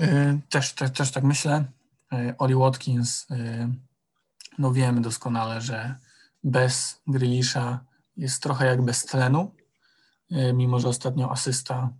[0.00, 1.64] E, też, też, też tak myślę.
[2.12, 3.26] E, Oli Watkins,
[4.58, 5.94] no wiemy doskonale, że
[6.44, 7.80] bez Grealisha
[8.16, 9.50] jest trochę jak bez tlenu,
[10.54, 11.90] mimo że ostatnio asysta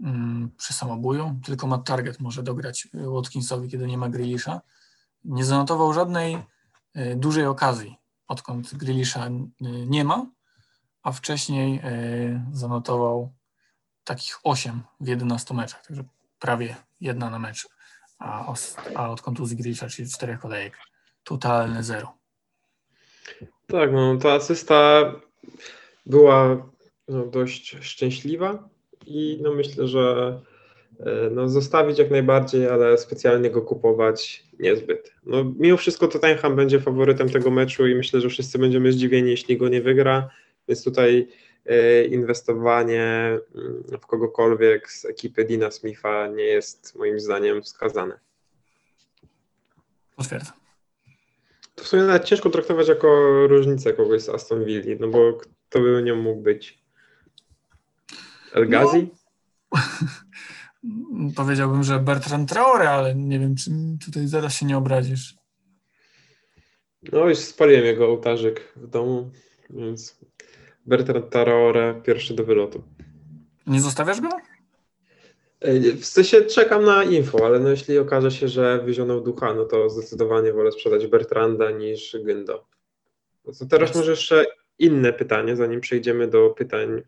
[0.00, 4.60] Mm, przy samobuju, tylko ma target może dograć Watkinsowi, kiedy nie ma Grealisha.
[5.24, 6.38] Nie zanotował żadnej
[6.94, 7.96] e, dużej okazji,
[8.28, 9.30] odkąd Grealisha e,
[9.86, 10.26] nie ma,
[11.02, 11.82] a wcześniej
[12.52, 13.32] zanotował
[14.04, 16.04] takich 8 w 11 meczach, także
[16.38, 17.68] prawie jedna na mecz,
[18.18, 18.54] a,
[18.94, 20.78] a od kontuzji Grealisha, czyli czterech kolejek,
[21.24, 22.14] totalne zero.
[23.66, 25.12] Tak, no ta asysta
[26.06, 26.66] była
[27.08, 28.68] no, dość szczęśliwa,
[29.08, 30.40] i no myślę, że
[31.00, 35.12] e, no zostawić jak najbardziej, ale specjalnie go kupować niezbyt.
[35.26, 39.56] No, mimo wszystko Tottenham będzie faworytem tego meczu i myślę, że wszyscy będziemy zdziwieni, jeśli
[39.56, 40.30] go nie wygra,
[40.68, 41.28] więc tutaj
[41.66, 48.18] e, inwestowanie mm, w kogokolwiek z ekipy Dina Smitha nie jest moim zdaniem wskazane.
[50.16, 50.54] Potwierdzam.
[51.74, 53.08] To w sumie nawet ciężko traktować jako
[53.46, 55.32] różnicę kogoś z Aston Villa, no bo
[55.68, 56.87] kto by nią mógł być?
[58.52, 59.08] El Ghazi?
[60.82, 63.70] No, powiedziałbym, że Bertrand Traore, ale nie wiem, czy
[64.06, 65.34] tutaj zaraz się nie obrazisz.
[67.12, 69.30] No już spaliłem jego ołtarzyk w domu,
[69.70, 70.18] więc
[70.86, 72.82] Bertrand Traore pierwszy do wylotu.
[73.66, 74.28] Nie zostawiasz go?
[76.00, 79.90] W sensie czekam na info, ale no jeśli okaże się, że wyzionął ducha, no to
[79.90, 82.66] zdecydowanie wolę sprzedać Bertranda niż Gyndo.
[83.44, 84.46] No to teraz może jeszcze
[84.78, 87.02] inne pytanie, zanim przejdziemy do pytań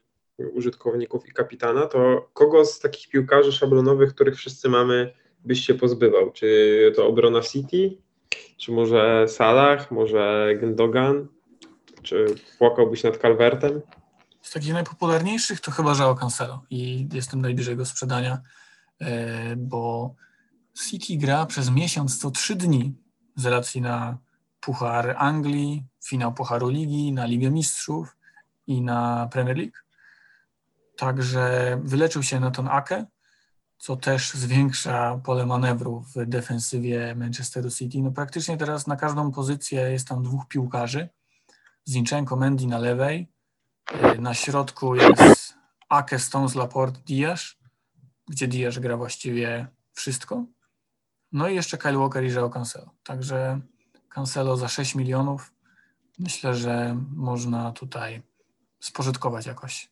[0.48, 5.12] użytkowników i kapitana, to kogo z takich piłkarzy szablonowych, których wszyscy mamy,
[5.44, 6.32] byś się pozbywał?
[6.32, 7.96] Czy to obrona City,
[8.56, 11.28] czy może Salah, może Gendogan,
[12.02, 12.26] czy
[12.58, 13.80] płakałbyś nad Calvertem?
[14.42, 18.40] Z takich najpopularniejszych to chyba João Cancelo i jestem najbliżej go sprzedania,
[19.00, 20.14] e, bo
[20.88, 22.94] City gra przez miesiąc co trzy dni
[23.36, 24.18] z racji na
[24.60, 28.16] Puchar Anglii, finał Pucharu Ligi, na Ligę Mistrzów
[28.66, 29.76] i na Premier League.
[31.00, 33.06] Także wyleczył się na ton Ake,
[33.78, 37.98] co też zwiększa pole manewru w defensywie Manchesteru City.
[38.02, 41.08] No praktycznie teraz na każdą pozycję jest tam dwóch piłkarzy.
[41.88, 43.32] Zinchenko, Mendy na lewej,
[44.14, 45.54] y, na środku jest
[45.88, 47.56] Ake, Stones, Laporte, Diaz,
[48.28, 50.44] gdzie Diaz gra właściwie wszystko.
[51.32, 52.90] No i jeszcze Kyle Walker i João Cancelo.
[53.02, 53.60] Także
[54.08, 55.52] Cancelo za 6 milionów
[56.18, 58.22] myślę, że można tutaj
[58.80, 59.90] spożytkować jakoś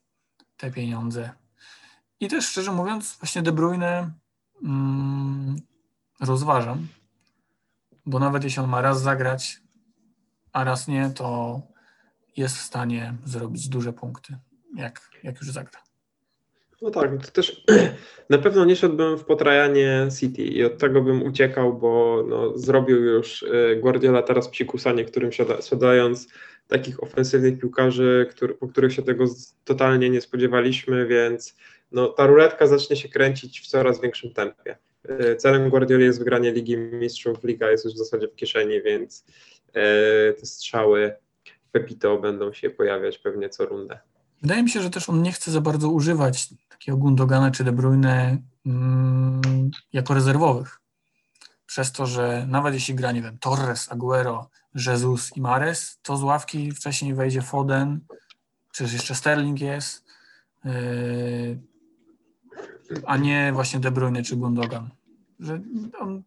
[0.59, 1.30] te pieniądze.
[2.20, 4.11] I też szczerze mówiąc, właśnie De Bruyne
[4.64, 5.56] mm,
[6.20, 6.86] rozważam,
[8.06, 9.61] bo nawet jeśli on ma raz zagrać,
[10.52, 11.61] a raz nie, to
[12.36, 14.36] jest w stanie zrobić duże punkty,
[14.76, 15.80] jak, jak już zagra.
[16.82, 17.64] No tak, to też
[18.30, 23.04] na pewno nie szedłbym w potrajanie City i od tego bym uciekał, bo no, zrobił
[23.04, 25.30] już y, Guardiola teraz psikusa niektórym
[25.61, 26.28] siadając
[26.69, 29.25] takich ofensywnych piłkarzy, który, po których się tego
[29.64, 31.57] totalnie nie spodziewaliśmy, więc
[31.93, 34.77] no, ta ruletka zacznie się kręcić w coraz większym tempie.
[35.09, 39.25] E, celem Guardioli jest wygranie Ligi Mistrzów, Liga jest już w zasadzie w kieszeni, więc
[39.75, 41.12] e, te strzały
[41.73, 43.99] Pepito będą się pojawiać pewnie co rundę.
[44.43, 47.73] Wydaje mi się, że też on nie chce za bardzo używać takiego Gundogana czy De
[47.73, 50.81] Bruyne mm, jako rezerwowych.
[51.69, 56.23] Przez to, że nawet jeśli gra, nie wiem, Torres, Aguero, Jesus i Mares, to z
[56.23, 58.01] ławki wcześniej wejdzie Foden,
[58.73, 60.05] przecież jeszcze Sterling jest,
[60.64, 61.59] yy,
[63.07, 64.91] a nie właśnie De Bruyne czy Gundogan.
[65.41, 65.61] Że
[66.01, 66.23] on,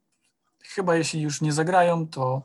[0.64, 2.44] chyba jeśli już nie zagrają, to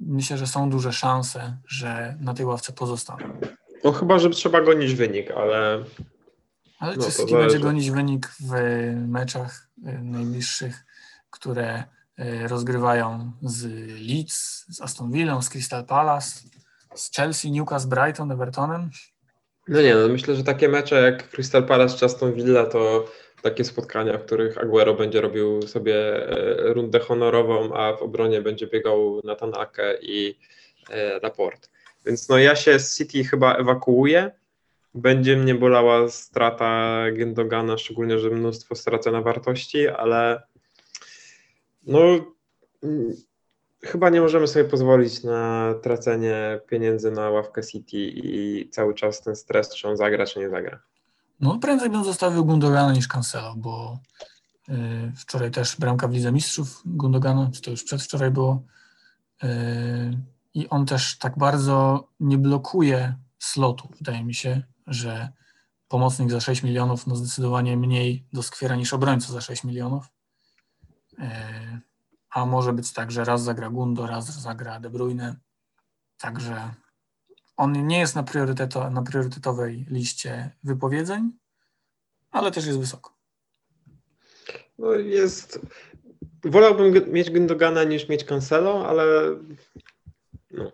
[0.00, 3.40] myślę, że są duże szanse, że na tej ławce pozostaną.
[3.84, 5.84] No chyba, że trzeba gonić wynik, ale
[6.78, 8.52] Ale No, czy City będzie gonić wynik w
[9.08, 10.84] meczach y, najbliższych,
[11.30, 11.84] które
[12.18, 13.66] y, rozgrywają z
[14.08, 16.40] Leeds, z Aston Villą, z Crystal Palace,
[16.94, 18.90] z Chelsea, Newcastle, Brighton, Evertonem?
[19.68, 23.04] No nie, no myślę, że takie mecze jak Crystal Palace czy Aston Villa to
[23.42, 28.66] takie spotkania, w których Aguero będzie robił sobie e, rundę honorową, a w obronie będzie
[28.66, 30.38] biegał na Tanakę i
[30.90, 31.68] e, Laporte.
[32.06, 34.30] Więc no ja się z City chyba ewakuuję.
[34.94, 40.42] Będzie mnie bolała strata Gendogana, szczególnie, że mnóstwo stracę na wartości, ale
[41.86, 42.00] no
[42.82, 43.12] mm,
[43.82, 49.36] chyba nie możemy sobie pozwolić na tracenie pieniędzy na ławkę City i cały czas ten
[49.36, 50.82] stres, czy on zagra, czy nie zagra.
[51.40, 53.98] No prędzej bym zostawił Gundogana niż Cancelo, bo
[54.68, 54.72] y,
[55.16, 58.62] wczoraj też bramka w Lidze Mistrzów Gundogana, czy to już przedwczoraj było
[59.44, 59.48] y,
[60.54, 63.88] i on też tak bardzo nie blokuje slotu.
[63.98, 65.28] Wydaje mi się, że
[65.88, 70.06] pomocnik za 6 milionów no zdecydowanie mniej doskwiera niż obrońca za 6 milionów.
[71.20, 71.80] Y,
[72.30, 75.36] a może być tak, że raz zagra Gundo, raz zagra De Bruyne.
[76.18, 76.74] Także
[77.56, 81.32] on nie jest na, prioryteto, na priorytetowej liście wypowiedzeń,
[82.30, 83.14] ale też jest wysoko.
[84.78, 85.60] No jest.
[86.44, 89.04] Wolałbym mieć Gündogana niż mieć Cancelo, ale
[90.50, 90.72] no.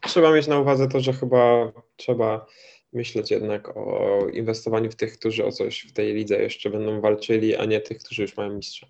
[0.00, 2.46] trzeba mieć na uwadze to, że chyba trzeba
[2.92, 7.56] myśleć jednak o inwestowaniu w tych, którzy o coś w tej lidze jeszcze będą walczyli,
[7.56, 8.86] a nie tych, którzy już mają mistrza.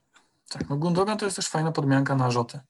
[0.52, 2.60] Tak, no Gundogan to jest też fajna podmianka na Rzotę.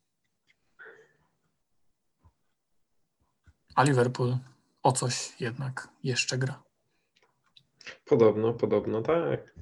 [3.75, 4.37] A Liverpool
[4.83, 6.63] o coś jednak jeszcze gra.
[8.05, 9.55] Podobno, podobno, tak.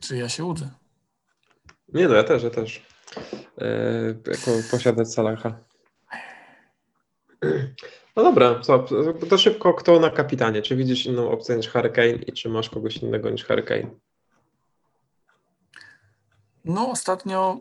[0.00, 0.70] Czy ja się łudzę?
[1.88, 2.86] Nie no, ja też, ja też.
[3.58, 5.58] Yy, jako posiadać Salaha.
[8.16, 8.86] No dobra, co,
[9.28, 10.62] to szybko, kto na kapitanie?
[10.62, 13.90] Czy widzisz inną opcję niż Hurricane i czy masz kogoś innego niż Hurricane?
[16.66, 17.60] No, ostatnio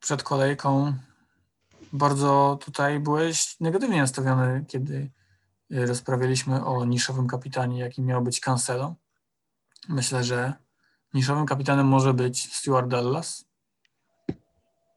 [0.00, 0.94] przed kolejką
[1.92, 5.10] bardzo tutaj byłeś negatywnie nastawiony, kiedy
[5.72, 8.94] y, rozprawialiśmy o niszowym kapitanie, jakim miał być Cancelo.
[9.88, 10.52] Myślę, że
[11.14, 13.44] niszowym kapitanem może być Stuart Dallas.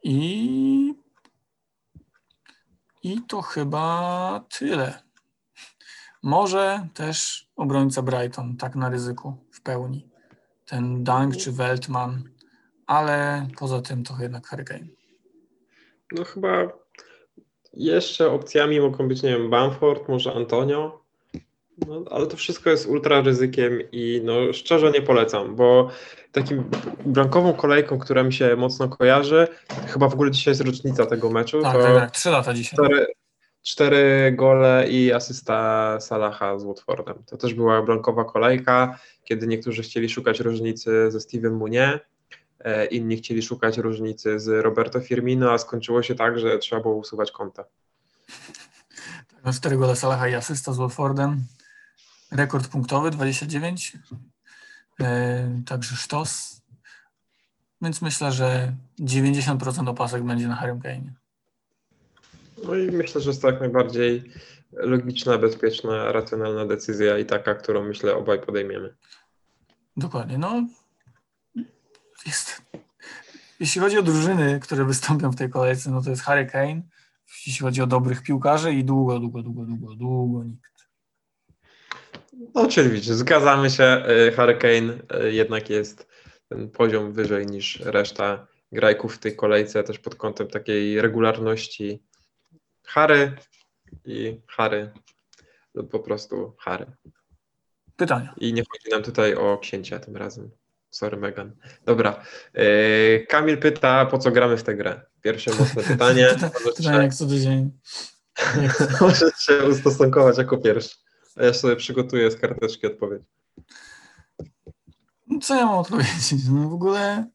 [0.04, 0.94] I,
[3.04, 5.04] I to chyba tyle.
[6.24, 10.10] Może też obrońca Brighton, tak na ryzyku, w pełni.
[10.66, 12.32] Ten Dunk czy Weltman,
[12.92, 14.88] ale poza tym to jednak Hurricane.
[16.12, 16.72] No chyba
[17.74, 21.02] jeszcze opcjami mogą być, nie wiem, Bamford, może Antonio,
[21.88, 25.90] no, ale to wszystko jest ultra ryzykiem i no szczerze nie polecam, bo
[26.32, 26.64] takim
[27.06, 29.48] brankową kolejką, która mi się mocno kojarzy,
[29.88, 32.12] chyba w ogóle dzisiaj jest rocznica tego meczu, Tak, to tak, tak.
[32.12, 32.78] Trzy lata dzisiaj.
[32.78, 33.06] cztery,
[33.64, 37.24] cztery gole i asysta Salaha z Watfordem.
[37.26, 42.00] To też była blankowa kolejka, kiedy niektórzy chcieli szukać różnicy ze Steve'em Munie,
[42.92, 47.32] inni chcieli szukać różnicy z Roberto Firmino, a skończyło się tak, że trzeba było usuwać
[47.32, 47.64] konta.
[49.46, 51.46] No, Cztery gole Salaha i asysta z Watfordem.
[52.32, 53.98] Rekord punktowy 29.
[55.00, 56.62] E, także sztos.
[57.82, 61.14] Więc myślę, że 90% opasek będzie na Harrym Kane.
[62.64, 64.32] No i myślę, że jest to jak najbardziej
[64.74, 68.96] logiczna, bezpieczna, racjonalna decyzja i taka, którą myślę obaj podejmiemy.
[69.98, 70.38] Dokładnie.
[70.38, 70.68] No,
[72.26, 72.62] jest.
[73.60, 76.82] Jeśli chodzi o drużyny, które wystąpią w tej kolejce, no to jest Harry Kane.
[77.48, 80.72] Jeśli chodzi o dobrych piłkarzy i długo, długo, długo, długo, długo nikt.
[82.56, 84.04] No oczywiście, zgadzamy się.
[84.28, 84.94] y, Harry Kane
[85.24, 86.08] y, jednak jest
[86.50, 92.04] ten poziom wyżej niż reszta grajków w tej kolejce, też pod kątem takiej regularności.
[92.86, 93.36] Harry
[94.06, 94.92] i Harry
[95.74, 96.86] lub po prostu Harry.
[97.96, 98.34] Pytania.
[98.38, 100.52] I nie chodzi nam tutaj o księcia tym razem.
[100.92, 101.56] Sorry, Megan.
[101.86, 102.24] Dobra.
[102.58, 105.02] y, Kamil pyta, po co gramy w tę grę?
[105.22, 106.28] Pierwsze mocne pytanie.
[106.78, 107.72] Pytanie jak co tydzień.
[109.02, 110.96] Możesz się ustosunkować jako pierwszy.
[111.36, 113.24] A ja sobie przygotuję z karteczki odpowiedź.
[115.28, 116.34] No, Co ja mam odpowiedzieć?
[116.52, 117.26] No w ogóle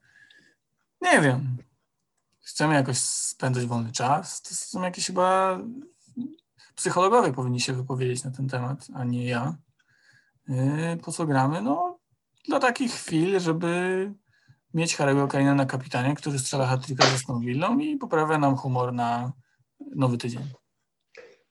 [1.00, 1.56] nie wiem.
[2.40, 4.42] Chcemy jakoś spędzać wolny czas.
[4.42, 5.58] To są jakieś chyba
[6.74, 9.56] psychologowie powinni się wypowiedzieć na ten temat, a nie ja.
[10.48, 11.62] Yy, Po co gramy?
[11.62, 11.95] No
[12.48, 14.12] dla takich chwil, żeby
[14.74, 18.92] mieć Harry'ego Kane'a na kapitanie, który strzela hat-tricka ze Aston Villą i poprawia nam humor
[18.92, 19.32] na
[19.96, 20.42] nowy tydzień.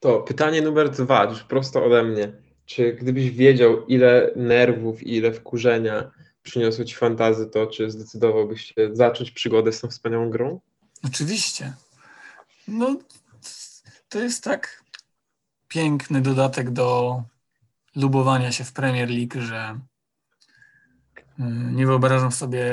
[0.00, 2.32] To pytanie numer dwa, już prosto ode mnie.
[2.66, 6.10] Czy gdybyś wiedział, ile nerwów i ile wkurzenia
[6.42, 10.60] przyniosło ci fantazy, to czy zdecydowałbyś się zacząć przygodę z tą wspaniałą grą?
[11.04, 11.72] Oczywiście.
[12.68, 12.96] No,
[14.08, 14.84] to jest tak
[15.68, 17.22] piękny dodatek do
[17.96, 19.78] lubowania się w Premier League, że
[21.72, 22.64] Nie wyobrażam sobie,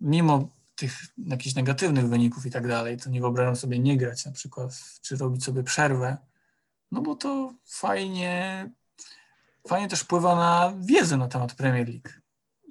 [0.00, 4.32] mimo tych jakichś negatywnych wyników i tak dalej, to nie wyobrażam sobie nie grać na
[4.32, 4.70] przykład,
[5.02, 6.16] czy robić sobie przerwę,
[6.92, 8.70] no bo to fajnie,
[9.68, 12.08] fajnie też wpływa na wiedzę na temat Premier League.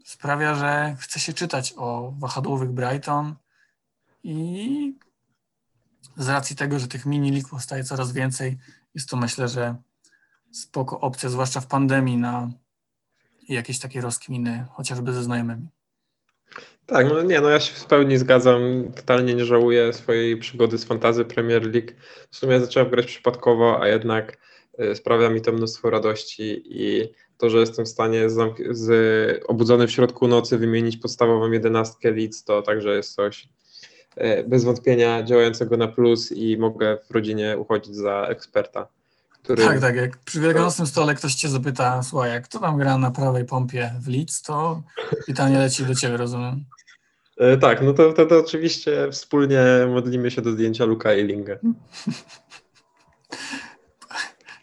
[0.05, 3.35] Sprawia, że chce się czytać o wahadłowych Brighton
[4.23, 4.97] i
[6.17, 8.57] z racji tego, że tych mini league powstaje coraz więcej,
[8.95, 9.75] jest to myślę, że
[10.51, 12.49] spoko opcja, zwłaszcza w pandemii na
[13.53, 15.67] jakieś takie rozkminy, chociażby ze znajomymi.
[16.85, 20.85] Tak, no nie, no ja się w pełni zgadzam, totalnie nie żałuję swojej przygody z
[20.85, 21.91] Fantazy Premier League.
[22.31, 24.37] W sumie zacząłem grać przypadkowo, a jednak
[24.79, 29.87] y, sprawia mi to mnóstwo radości i to, że jestem w stanie z, z obudzony
[29.87, 33.49] w środku nocy wymienić podstawową jedenastkę Leeds, to także jest coś
[34.17, 38.87] y, bez wątpienia działającego na plus i mogę w rodzinie uchodzić za eksperta.
[39.43, 39.63] Który...
[39.63, 43.11] Tak, tak, jak przy wielkanocnym stole ktoś cię zapyta, słuchaj, jak kto tam gra na
[43.11, 44.81] prawej pompie w Leeds, to
[45.25, 46.65] pytanie leci do ciebie, rozumiem.
[47.37, 51.55] E, tak, no to wtedy oczywiście wspólnie modlimy się do zdjęcia Luka i Linga.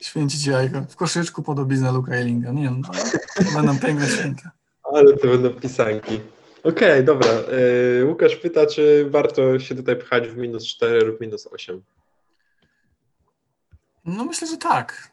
[0.00, 0.82] Święci ci jajko.
[0.88, 2.52] W koszyczku podobizna Luka i Linga.
[2.52, 2.80] Nie no,
[3.54, 4.50] będą piękne święta.
[4.82, 6.20] Ale to będą pisanki.
[6.62, 7.30] Okej, okay, dobra.
[7.30, 11.82] E, Łukasz pyta, czy warto się tutaj pchać w minus 4 lub minus 8?
[14.06, 15.12] No myślę, że tak.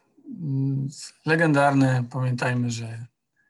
[1.26, 3.06] Legendarne, pamiętajmy, że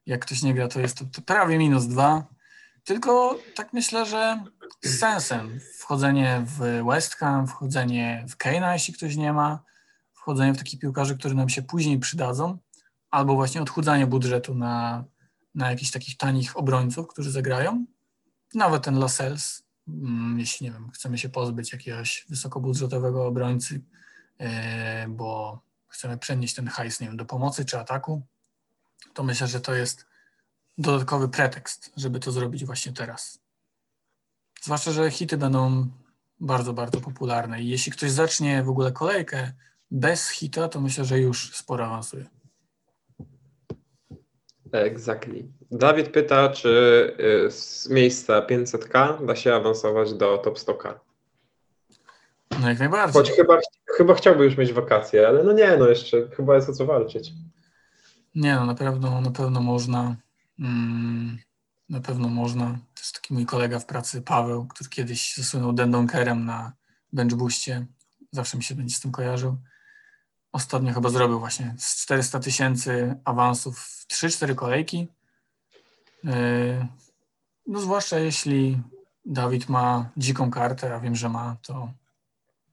[0.06, 2.34] jak ktoś nie gra, to jest to prawie minus 2
[2.84, 4.44] tylko tak myślę, że
[4.82, 9.64] z sensem wchodzenie w West Ham, wchodzenie w Keina, jeśli ktoś nie ma,
[10.14, 12.58] wchodzenie w takich piłkarzy, które nam się później przydadzą,
[13.12, 15.04] albo właśnie odchudzanie budżetu na,
[15.56, 17.86] na jakichś takich tanich obrońców, którzy zagrają.
[18.54, 23.82] Nawet ten Lascelles, mm, jeśli nie wiem, chcemy się pozbyć jakiegoś wysokobudżetowego obrońcy,
[25.08, 28.22] bo chcemy przenieść ten hajs, nie wiem, do pomocy czy ataku,
[29.14, 30.06] to myślę, że to jest
[30.78, 33.40] dodatkowy pretekst, żeby to zrobić właśnie teraz.
[34.62, 35.88] Zwłaszcza, że hity będą
[36.40, 39.54] bardzo, bardzo popularne i jeśli ktoś zacznie w ogóle kolejkę
[39.92, 42.26] bez hita, to myślę, że już sporo awansuje.
[44.72, 45.44] Exactly.
[45.72, 46.70] Dawid pyta, czy
[47.48, 50.94] y, z miejsca 500k da się awansować do top 100k?
[52.62, 53.14] No jak najbardziej.
[53.14, 53.60] Choć chyba,
[53.98, 57.32] chyba chciałby już mieć wakacje, ale no nie, no jeszcze chyba jest o co walczyć.
[58.36, 60.16] Nie no, na pewno, na pewno można.
[60.60, 61.38] Mm,
[61.90, 62.66] na pewno można.
[62.66, 66.74] To jest taki mój kolega w pracy, Paweł, który kiedyś zasłynął dendonkerem na
[67.14, 67.86] benchbooście.
[68.32, 69.58] Zawsze mi się będzie z tym kojarzył.
[70.52, 75.08] Ostatnio chyba zrobił właśnie z 400 tysięcy awansów w 3-4 kolejki.
[76.24, 76.88] Yy,
[77.68, 78.82] no zwłaszcza jeśli
[79.26, 81.92] Dawid ma dziką kartę, a wiem, że ma, to,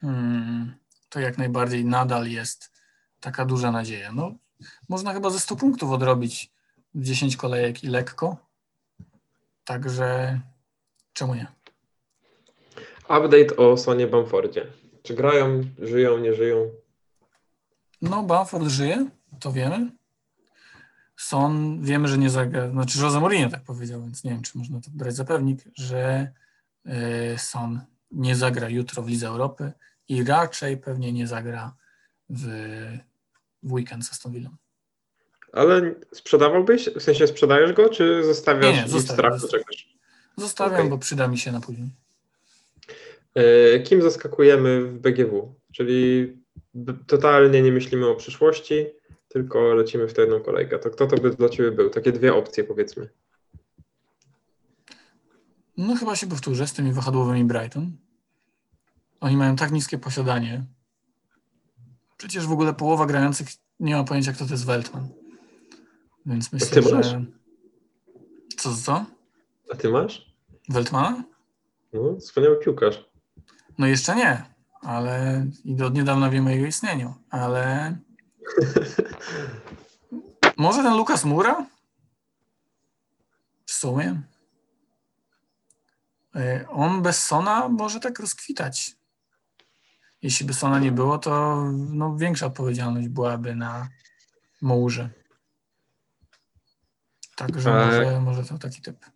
[0.03, 0.80] mm,
[1.11, 2.71] to jak najbardziej nadal jest
[3.21, 4.13] taka duża nadzieja.
[4.13, 4.35] No,
[4.89, 6.53] można chyba ze 100 punktów odrobić
[6.95, 8.37] 10 kolejek i lekko.
[9.65, 10.41] Także
[11.13, 11.47] czemu nie?
[13.03, 14.67] Update o Sonie Bamfordzie.
[15.03, 16.71] Czy grają, żyją, nie żyją?
[18.03, 19.07] No, Bamford żyje,
[19.41, 19.91] to wiemy.
[21.17, 24.81] Son, wiemy, że nie zagra, znaczy Jose Mourinho tak powiedział, więc nie wiem, czy można
[24.81, 26.33] to brać za pewnik, że
[26.87, 27.81] y, Son
[28.11, 29.73] nie zagra jutro w Lidze Europy
[30.11, 31.77] i raczej pewnie nie zagra
[32.31, 32.47] w,
[33.63, 34.51] w weekend z Aston Villą.
[35.53, 36.91] Ale sprzedawałbyś?
[36.97, 39.89] W sensie sprzedajesz go, czy zostawiasz nie, nie, zostawiam, w czegoś?
[40.37, 40.91] Zostawiam, okay.
[40.91, 41.91] bo przyda mi się na później.
[43.35, 45.55] E, kim zaskakujemy w BGW?
[45.73, 46.33] Czyli
[47.07, 48.87] totalnie nie myślimy o przyszłości,
[49.29, 50.79] tylko lecimy w tę jedną kolejkę.
[50.79, 51.91] To kto to by dla Ciebie był?
[51.91, 53.09] Takie dwie opcje powiedzmy.
[55.77, 57.93] No chyba się powtórzę z tymi wahadłowymi Brighton.
[59.21, 60.65] Oni mają tak niskie posiadanie.
[62.17, 63.49] Przecież w ogóle połowa grających
[63.81, 65.09] nie ma pojęcia, kto to jest Weltman.
[66.27, 67.07] Więc myślę, ty masz?
[67.07, 67.25] że.
[68.57, 69.07] Co, co?
[69.73, 70.35] A ty masz?
[70.69, 71.25] Weltmana?
[71.93, 73.11] No, wspaniały piłkarz.
[73.79, 74.45] No jeszcze nie,
[74.81, 77.97] ale i od niedawna wiemy o jego istnieniu, ale
[80.57, 81.67] może ten Lukas Mura?
[83.67, 84.23] W sumie.
[86.37, 89.00] E, on bez Sona może tak rozkwitać.
[90.23, 93.89] Jeśli by Sona nie było, to no, większa odpowiedzialność byłaby na
[94.63, 95.11] Mourze.
[97.37, 99.07] Także a, może, może to taki typ.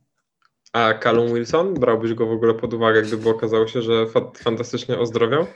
[0.73, 1.75] A Callum Wilson?
[1.75, 5.47] Brałbyś go w ogóle pod uwagę, gdyby okazało się, że fa fantastycznie ozdrowiał?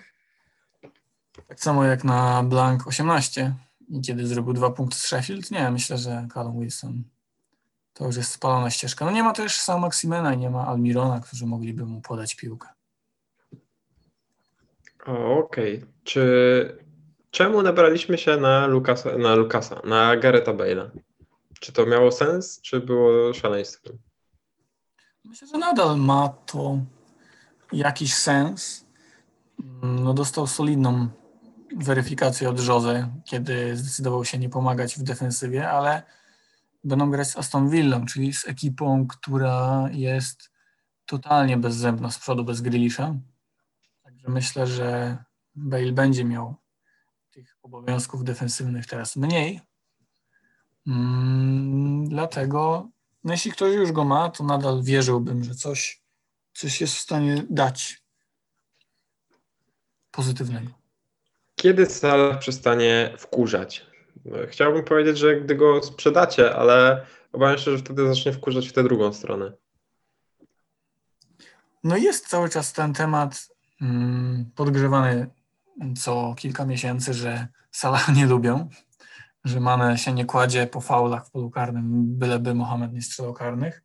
[1.48, 3.54] Tak samo jak na Blank 18
[3.88, 5.50] i kiedy zrobił dwa punkty z Sheffield?
[5.50, 7.02] Nie, myślę, że Callum Wilson
[7.98, 9.04] to już jest spalona ścieżka.
[9.04, 12.68] No nie ma też Sam Maximena i nie ma Almirona, którzy mogliby mu podać piłkę.
[15.06, 15.84] Okej.
[16.04, 16.78] Czy
[17.30, 20.90] czemu nabraliśmy się na Lukasa, na Lukasa, na Gareta Bale'a?
[21.60, 23.98] Czy to miało sens, czy było szaleństwem?
[25.24, 26.78] Myślę, że nadal ma to
[27.72, 28.86] jakiś sens.
[29.82, 31.08] No, dostał solidną
[31.76, 36.02] weryfikację od Jose, kiedy zdecydował się nie pomagać w defensywie, ale
[36.84, 40.50] będą grać z Aston Villą, czyli z ekipą, która jest
[41.06, 43.14] totalnie bezzębna z przodu, bez Grealisha.
[44.28, 45.18] Myślę, że
[45.54, 46.54] Bale będzie miał
[47.30, 49.60] tych obowiązków defensywnych teraz mniej.
[50.86, 52.88] Mm, dlatego,
[53.24, 56.02] no jeśli ktoś już go ma, to nadal wierzyłbym, że coś,
[56.54, 58.02] coś jest w stanie dać
[60.10, 60.70] pozytywnego.
[61.54, 63.86] Kiedy Salah przestanie wkurzać?
[64.48, 68.82] Chciałbym powiedzieć, że gdy go sprzedacie, ale obawiam się, że wtedy zacznie wkurzać w tę
[68.82, 69.52] drugą stronę.
[71.84, 73.57] No jest cały czas ten temat
[74.54, 75.30] podgrzewany
[75.96, 78.68] co kilka miesięcy, że Salah nie lubią,
[79.44, 83.82] że Mane się nie kładzie po faulach w polu karnym, byleby Mohamed nie strzelał karnych.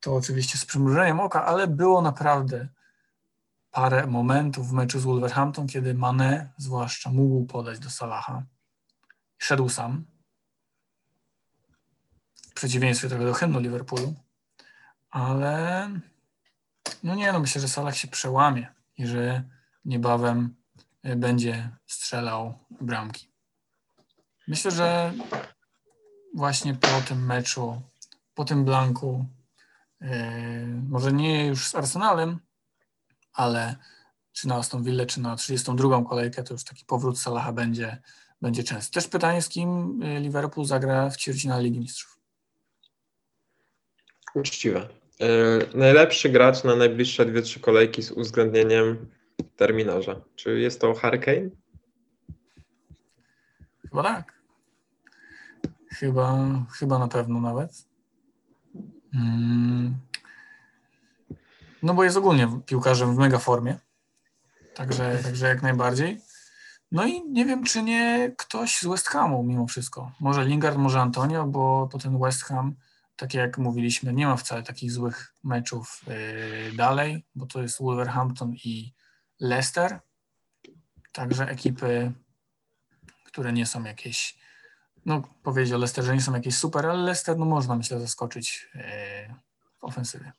[0.00, 2.68] To oczywiście z przymrużeniem oka, ale było naprawdę
[3.70, 8.42] parę momentów w meczu z Wolverhampton, kiedy Mane zwłaszcza mógł podać do Salaha.
[9.38, 10.04] Szedł sam.
[12.50, 14.14] W przeciwieństwie trochę do hymnu Liverpoolu.
[15.10, 15.88] Ale
[17.02, 19.42] no nie, no myślę, że Salah się przełamie i że
[19.84, 20.54] niebawem
[21.06, 23.28] y, będzie strzelał bramki.
[24.48, 25.12] Myślę, że
[26.34, 27.82] właśnie po tym meczu,
[28.34, 29.26] po tym blanku,
[30.00, 30.08] yy,
[30.88, 32.38] może nie już z Arsenalem,
[33.32, 33.76] ale
[34.32, 36.04] czy na Aston Villa, czy na 32.
[36.04, 38.02] kolejkę, to już taki powrót Salaha będzie,
[38.40, 38.92] będzie częsty.
[38.92, 42.18] Też pytanie, z kim y, Liverpool zagra w ćwierćfinale Ligi Mistrzów.
[44.34, 45.03] Uczciwe.
[45.20, 49.10] Yy, najlepszy gracz na najbliższe dwie, trzy kolejki z uwzględnieniem
[49.56, 50.20] terminarza.
[50.34, 51.50] Czy jest to Hurricane?
[53.82, 54.34] Chyba tak.
[55.88, 56.48] Chyba,
[56.78, 57.84] chyba na pewno nawet.
[59.14, 59.94] Mm.
[61.82, 63.78] No bo jest ogólnie piłkarzem w mega formie.
[64.74, 66.20] Także, także jak najbardziej.
[66.92, 70.12] No i nie wiem, czy nie ktoś z West Hamu mimo wszystko.
[70.20, 72.74] Może Lingard, może Antonio, bo, bo ten West Ham,
[73.16, 78.54] tak jak mówiliśmy, nie ma wcale takich złych meczów yy, dalej, bo to jest Wolverhampton
[78.64, 78.92] i
[79.40, 79.98] Leicester.
[81.12, 82.12] Także ekipy,
[83.24, 84.38] które nie są jakieś,
[85.06, 88.82] no powiedzieć o Leicesterze nie są jakieś super, ale Leicester no można myślę zaskoczyć yy,
[89.80, 90.32] w ofensywie.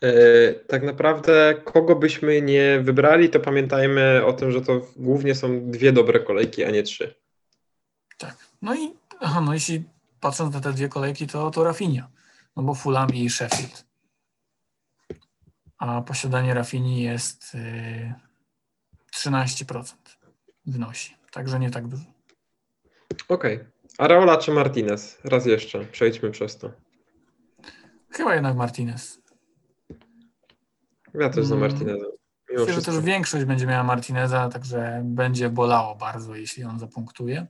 [0.00, 5.70] Yy, tak naprawdę, kogo byśmy nie wybrali, to pamiętajmy o tym, że to głównie są
[5.70, 7.14] dwie dobre kolejki, a nie trzy.
[8.18, 8.36] Tak.
[8.62, 9.84] No i aha, no jeśli
[10.24, 12.08] patrząc na te dwie kolejki, to, to Rafinha.
[12.56, 13.84] No bo Fulham i Sheffield.
[15.78, 18.14] A posiadanie Rafini jest yy,
[19.16, 19.94] 13%
[20.66, 21.16] wynosi.
[21.32, 22.04] Także nie tak dużo.
[23.28, 23.56] Okej.
[23.56, 23.66] Okay.
[23.98, 25.18] Areola czy Martinez?
[25.24, 26.70] Raz jeszcze, przejdźmy przez to.
[28.10, 29.20] Chyba jednak Martinez.
[31.14, 32.10] Ja też za Martinezem.
[32.50, 37.46] Mimo Myślę, że też większość będzie miała Martineza, także będzie bolało bardzo, jeśli on zapunktuje,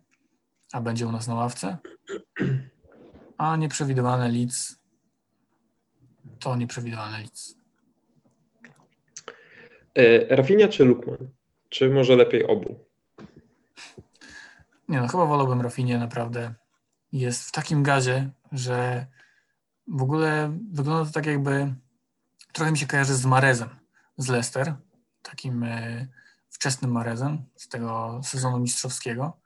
[0.75, 1.79] a będzie u nas na ławce.
[3.39, 4.79] A nieprzewidywalny Leeds
[6.39, 7.57] to nieprzewidywalny Leeds.
[9.95, 11.29] E, Rafinha czy Lukman?
[11.68, 12.79] Czy może lepiej obu?
[14.89, 16.55] Nie no, chyba wolałbym Rafinha naprawdę.
[17.12, 19.07] Jest w takim gazie, że
[19.89, 21.75] w ogóle wygląda to tak jakby
[22.53, 23.68] trochę mi się kojarzy z Marezem
[24.18, 24.75] z Leicester,
[25.22, 26.07] takim e,
[26.51, 29.43] wczesnym Marezem z tego sezonu mistrzowskiego,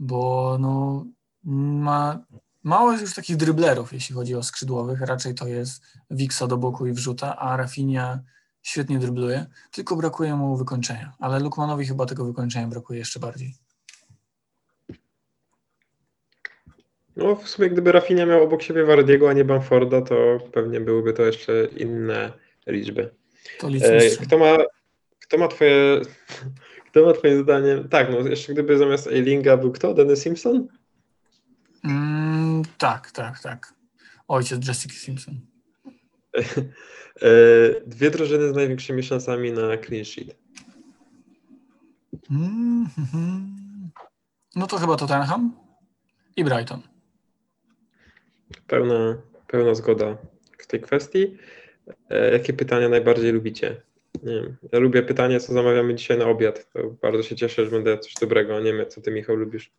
[0.00, 1.06] bo no,
[1.44, 2.24] ma,
[2.62, 6.86] mało jest już takich dryblerów, jeśli chodzi o skrzydłowych, raczej to jest Wiksa do boku
[6.86, 8.20] i wrzuta, a Rafinha
[8.62, 13.54] świetnie drybluje, tylko brakuje mu wykończenia, ale Lukmanowi chyba tego wykończenia brakuje jeszcze bardziej.
[17.16, 21.12] No w sumie gdyby Rafinha miał obok siebie Wardiego, a nie Bamforda, to pewnie byłyby
[21.12, 22.32] to jeszcze inne
[22.66, 23.14] liczby.
[23.82, 24.56] E, kto ma,
[25.20, 26.00] kto ma twoje
[26.90, 29.94] kto ma twoim zdaniem tak, no jeszcze gdyby zamiast Eilinga był kto?
[29.94, 30.66] Denny Simpson?
[31.84, 33.74] Mm, tak, tak, tak.
[34.28, 35.34] Ojciec Jessica Simpson.
[37.22, 37.28] E,
[37.86, 40.36] dwie drużyny z największymi szansami na clean sheet.
[42.30, 43.40] Mm -hmm.
[44.56, 45.56] No to chyba Tottenham
[46.36, 46.82] i Brighton.
[48.66, 50.16] Pełna, pełna zgoda
[50.58, 51.36] w tej kwestii.
[52.10, 53.82] E, jakie pytania najbardziej lubicie?
[54.22, 54.56] Nie wiem.
[54.72, 56.72] Ja lubię pytanie, co zamawiamy dzisiaj na obiad.
[56.72, 58.60] To bardzo się cieszę, że będę coś dobrego.
[58.60, 59.70] Nie wiem, co ty, Michał, lubisz.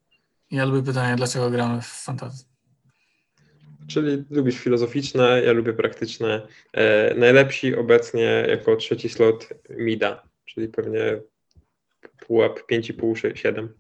[0.52, 2.46] Ja lubię pytanie, dlaczego gramy w fantasy.
[3.88, 6.48] Czyli lubisz filozoficzne, ja lubię praktyczne.
[6.74, 11.22] E, najlepsi obecnie jako trzeci slot Mida, czyli pewnie
[12.28, 13.74] pułap 5,5, 7.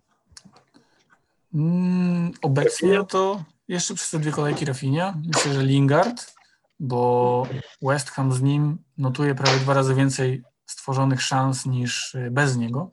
[1.53, 5.13] Mm, obecnie to jeszcze przez te dwie kolejki Rafinha.
[5.35, 6.33] Myślę, że Lingard
[6.81, 7.47] bo
[7.81, 12.91] West Ham z nim notuje prawie dwa razy więcej stworzonych szans niż y, bez niego.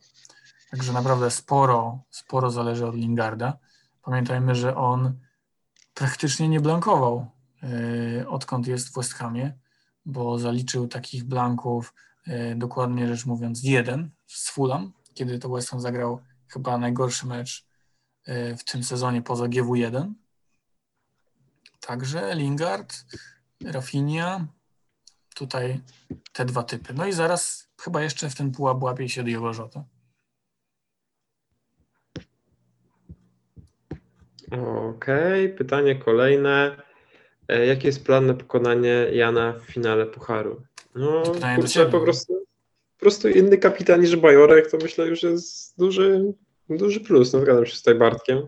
[0.70, 3.58] Także naprawdę sporo, sporo zależy od Lingarda.
[4.02, 5.18] Pamiętajmy, że on
[5.94, 7.26] praktycznie nie blankował,
[8.20, 9.58] y, odkąd jest w West Hamie,
[10.06, 11.94] bo zaliczył takich blanków,
[12.28, 17.68] y, dokładnie rzecz mówiąc, jeden z Fulham, kiedy to West Ham zagrał chyba najgorszy mecz
[18.58, 20.12] w tym sezonie poza GW1.
[21.80, 23.04] Także Lingard,
[23.64, 24.46] Rafinha,
[25.34, 25.80] tutaj
[26.32, 26.94] te dwa typy.
[26.94, 29.84] No i zaraz chyba jeszcze w ten pułap łapie się Diogo Jota.
[34.90, 36.82] Okej, pytanie kolejne.
[37.48, 40.62] E, Jaki jest plan na pokonanie Jana w finale Pucharu?
[40.94, 41.22] No,
[41.56, 42.34] kurczę, po prostu,
[42.96, 46.32] po prostu inny kapitan niż Bajorek, to myślę już jest duży,
[46.70, 48.46] duży plus, no zgadzam się z tutaj Bartkiem.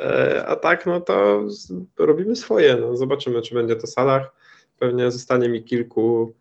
[0.00, 1.42] E, A tak, no to
[1.98, 4.35] robimy swoje, no zobaczymy, czy będzie to Salah.
[4.78, 6.34] Pewnie zostanie mi kilku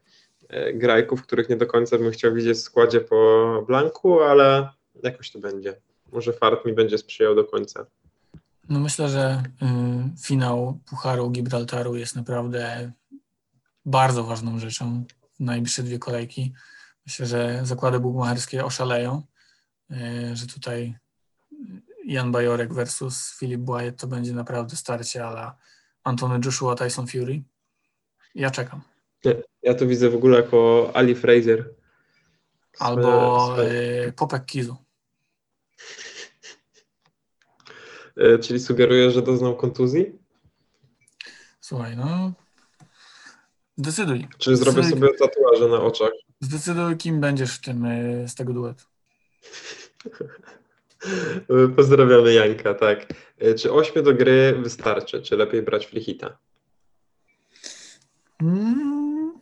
[0.49, 4.69] e, grajków, których nie do końca bym chciał widzieć w składzie po Blanku, ale
[5.03, 5.75] jakoś to będzie.
[6.11, 7.85] Może fart mi będzie sprzyjał do końca.
[8.69, 12.91] No myślę, że y, finał Pucharu Gibraltaru jest naprawdę
[13.85, 15.03] bardzo ważną rzeczą.
[15.39, 16.53] Najbliższe dwie kolejki.
[17.05, 19.21] Myślę, że zakłady bukmacherskie oszaleją,
[19.91, 20.95] y, że tutaj
[22.05, 25.57] Jan Bajorek versus Filip Błajet to będzie naprawdę starcie ala
[26.03, 27.41] Antony Joshua, Tyson Fury.
[28.35, 28.81] Ja czekam.
[29.61, 31.69] Ja to widzę w ogóle jako Ali Fraser.
[32.79, 34.75] Albo y, Popek Kizu.
[38.17, 40.19] e, Czyli sugerujesz, że doznał kontuzji?
[41.61, 42.31] Słuchaj, no
[43.77, 44.27] zdecyduj.
[44.37, 46.11] Czy zrobię sobie tatuaże na oczach?
[46.41, 48.85] Zdecyduj, kim będziesz w tym, y, z tego duetu.
[51.75, 53.05] Pozdrawiamy Janka, tak.
[53.39, 55.21] E, Czy 8 do gry wystarczy?
[55.21, 56.37] Czy lepiej brać flichita?
[58.41, 59.39] Mm.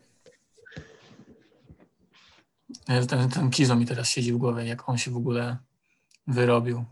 [3.07, 5.57] Ten, ten Kizo mi teraz siedzi w głowie, jak on się w ogóle
[6.27, 6.85] wyrobił.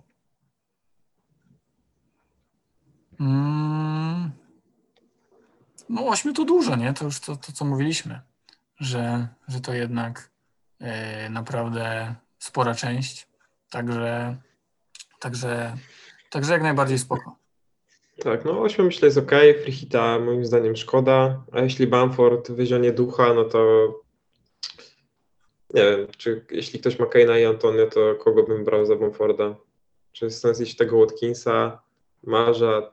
[3.19, 4.31] Mm.
[5.89, 6.93] No ośmiu to dużo, nie?
[6.93, 8.21] To już to, to co mówiliśmy,
[8.79, 10.29] że, że to jednak
[10.79, 13.27] e, naprawdę spora część.
[13.69, 14.37] Także,
[15.19, 15.77] także,
[16.29, 17.40] także jak najbardziej spoko.
[18.19, 19.31] Tak, no 8 myślę jest ok,
[19.63, 23.87] flichita moim zdaniem szkoda, a jeśli Bamford wyzionie ducha, no to
[25.73, 29.55] nie wiem, czy jeśli ktoś ma Kane'a i Antonio, to kogo bym brał za Bamforda?
[30.11, 31.81] Czy jest sens iść tego Watkinsa,
[32.23, 32.91] Marza,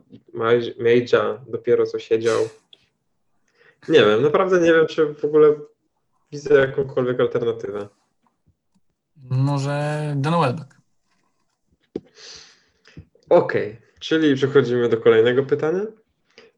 [0.78, 2.48] Mage'a, dopiero co siedział?
[3.88, 5.56] Nie wiem, naprawdę nie wiem, czy w ogóle
[6.32, 7.88] widzę jakąkolwiek alternatywę.
[9.30, 10.78] Może Dan Welbeck.
[13.28, 15.82] Okej, czyli przechodzimy do kolejnego pytania.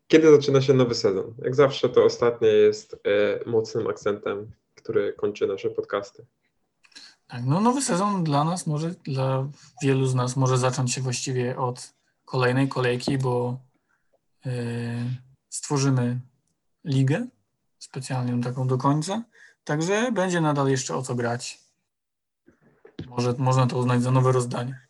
[0.09, 1.35] Kiedy zaczyna się nowy sezon?
[1.39, 6.27] Jak zawsze to ostatnie jest e, mocnym akcentem, który kończy nasze podcasty.
[7.27, 9.49] Tak, no nowy sezon dla nas może, dla
[9.83, 11.93] wielu z nas może zacząć się właściwie od
[12.25, 13.59] kolejnej kolejki, bo
[14.45, 14.53] yy,
[15.49, 16.21] stworzymy
[16.85, 17.27] ligę
[17.79, 19.23] specjalną taką do końca,
[19.65, 21.61] także będzie nadal jeszcze o co grać.
[23.07, 24.90] Może można to uznać za nowe rozdanie.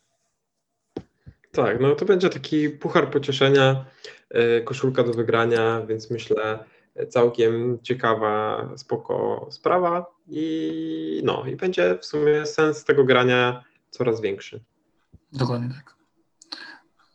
[1.53, 3.85] Tak, no to będzie taki puchar pocieszenia,
[4.31, 6.65] e, koszulka do wygrania, więc myślę
[6.95, 14.21] e, całkiem ciekawa, spoko sprawa i no i będzie w sumie sens tego grania coraz
[14.21, 14.61] większy.
[15.33, 15.95] Dokładnie tak.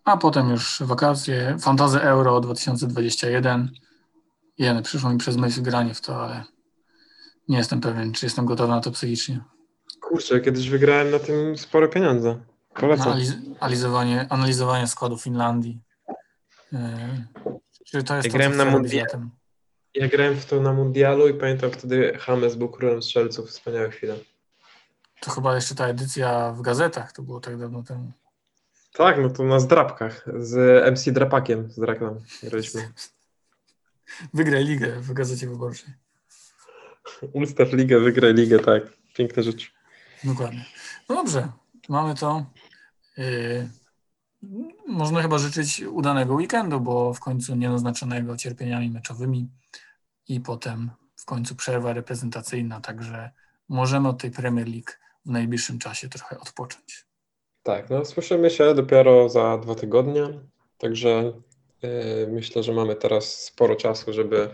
[0.05, 3.71] A potem już wakacje, Fantazy Euro 2021.
[4.57, 6.43] Jeny, przyszło mi przez myśl granie w to, ale
[7.47, 9.39] nie jestem pewien, czy jestem gotowy na to psychicznie.
[10.01, 12.39] Kurczę, kiedyś wygrałem na tym spore pieniądze.
[12.75, 13.07] Polecam.
[13.13, 15.79] Analiz- analizowanie, analizowanie składu Finlandii.
[16.71, 16.79] Yy,
[17.85, 19.29] czy to jest Ja to, grałem na chcę robić mundia- latem?
[19.93, 24.15] Ja grałem w to na mundialu i pamiętam wtedy James był królem strzelców, wspaniałe chwile.
[25.19, 28.11] To chyba jeszcze ta edycja w gazetach, to było tak dawno temu.
[28.93, 32.91] Tak, no to na zdrapkach z MC Drapakiem z reklam graliśmy.
[34.33, 35.93] Wygraj ligę w gazecie wyborczej.
[37.33, 38.83] Ustaw ligę, wygraj ligę, tak.
[39.15, 39.73] Piękna rzecz.
[40.23, 40.65] Dokładnie.
[41.09, 41.51] No dobrze,
[41.89, 42.45] mamy to.
[43.17, 43.69] Yy,
[44.87, 49.49] można chyba życzyć udanego weekendu, bo w końcu nienaznaczonego cierpieniami meczowymi
[50.27, 53.31] i potem w końcu przerwa reprezentacyjna, także
[53.69, 54.91] możemy od tej Premier League
[55.25, 57.05] w najbliższym czasie trochę odpocząć.
[57.63, 60.23] Tak, no słyszymy się dopiero za dwa tygodnie,
[60.77, 61.33] także
[61.81, 64.49] yy, myślę, że mamy teraz sporo czasu, żeby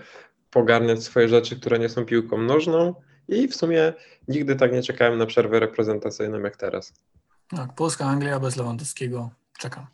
[0.51, 2.95] pogarniać swoje rzeczy, które nie są piłką nożną
[3.27, 3.93] i w sumie
[4.27, 6.93] nigdy tak nie czekałem na przerwę reprezentacyjną jak teraz.
[7.55, 9.29] Tak, Polska, Anglia bez Lewandowskiego.
[9.59, 9.85] Czekam.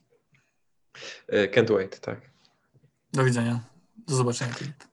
[1.30, 2.22] Can't wait, tak.
[3.14, 3.60] Do widzenia.
[4.08, 4.84] Do zobaczenia, Filip.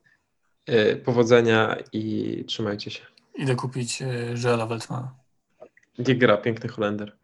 [0.69, 3.01] Y, Powodzenia i trzymajcie się.
[3.35, 4.07] Idę kupić e,
[4.45, 5.15] Joela Weltmana.
[5.99, 7.17] Niech gra, piękny Holender.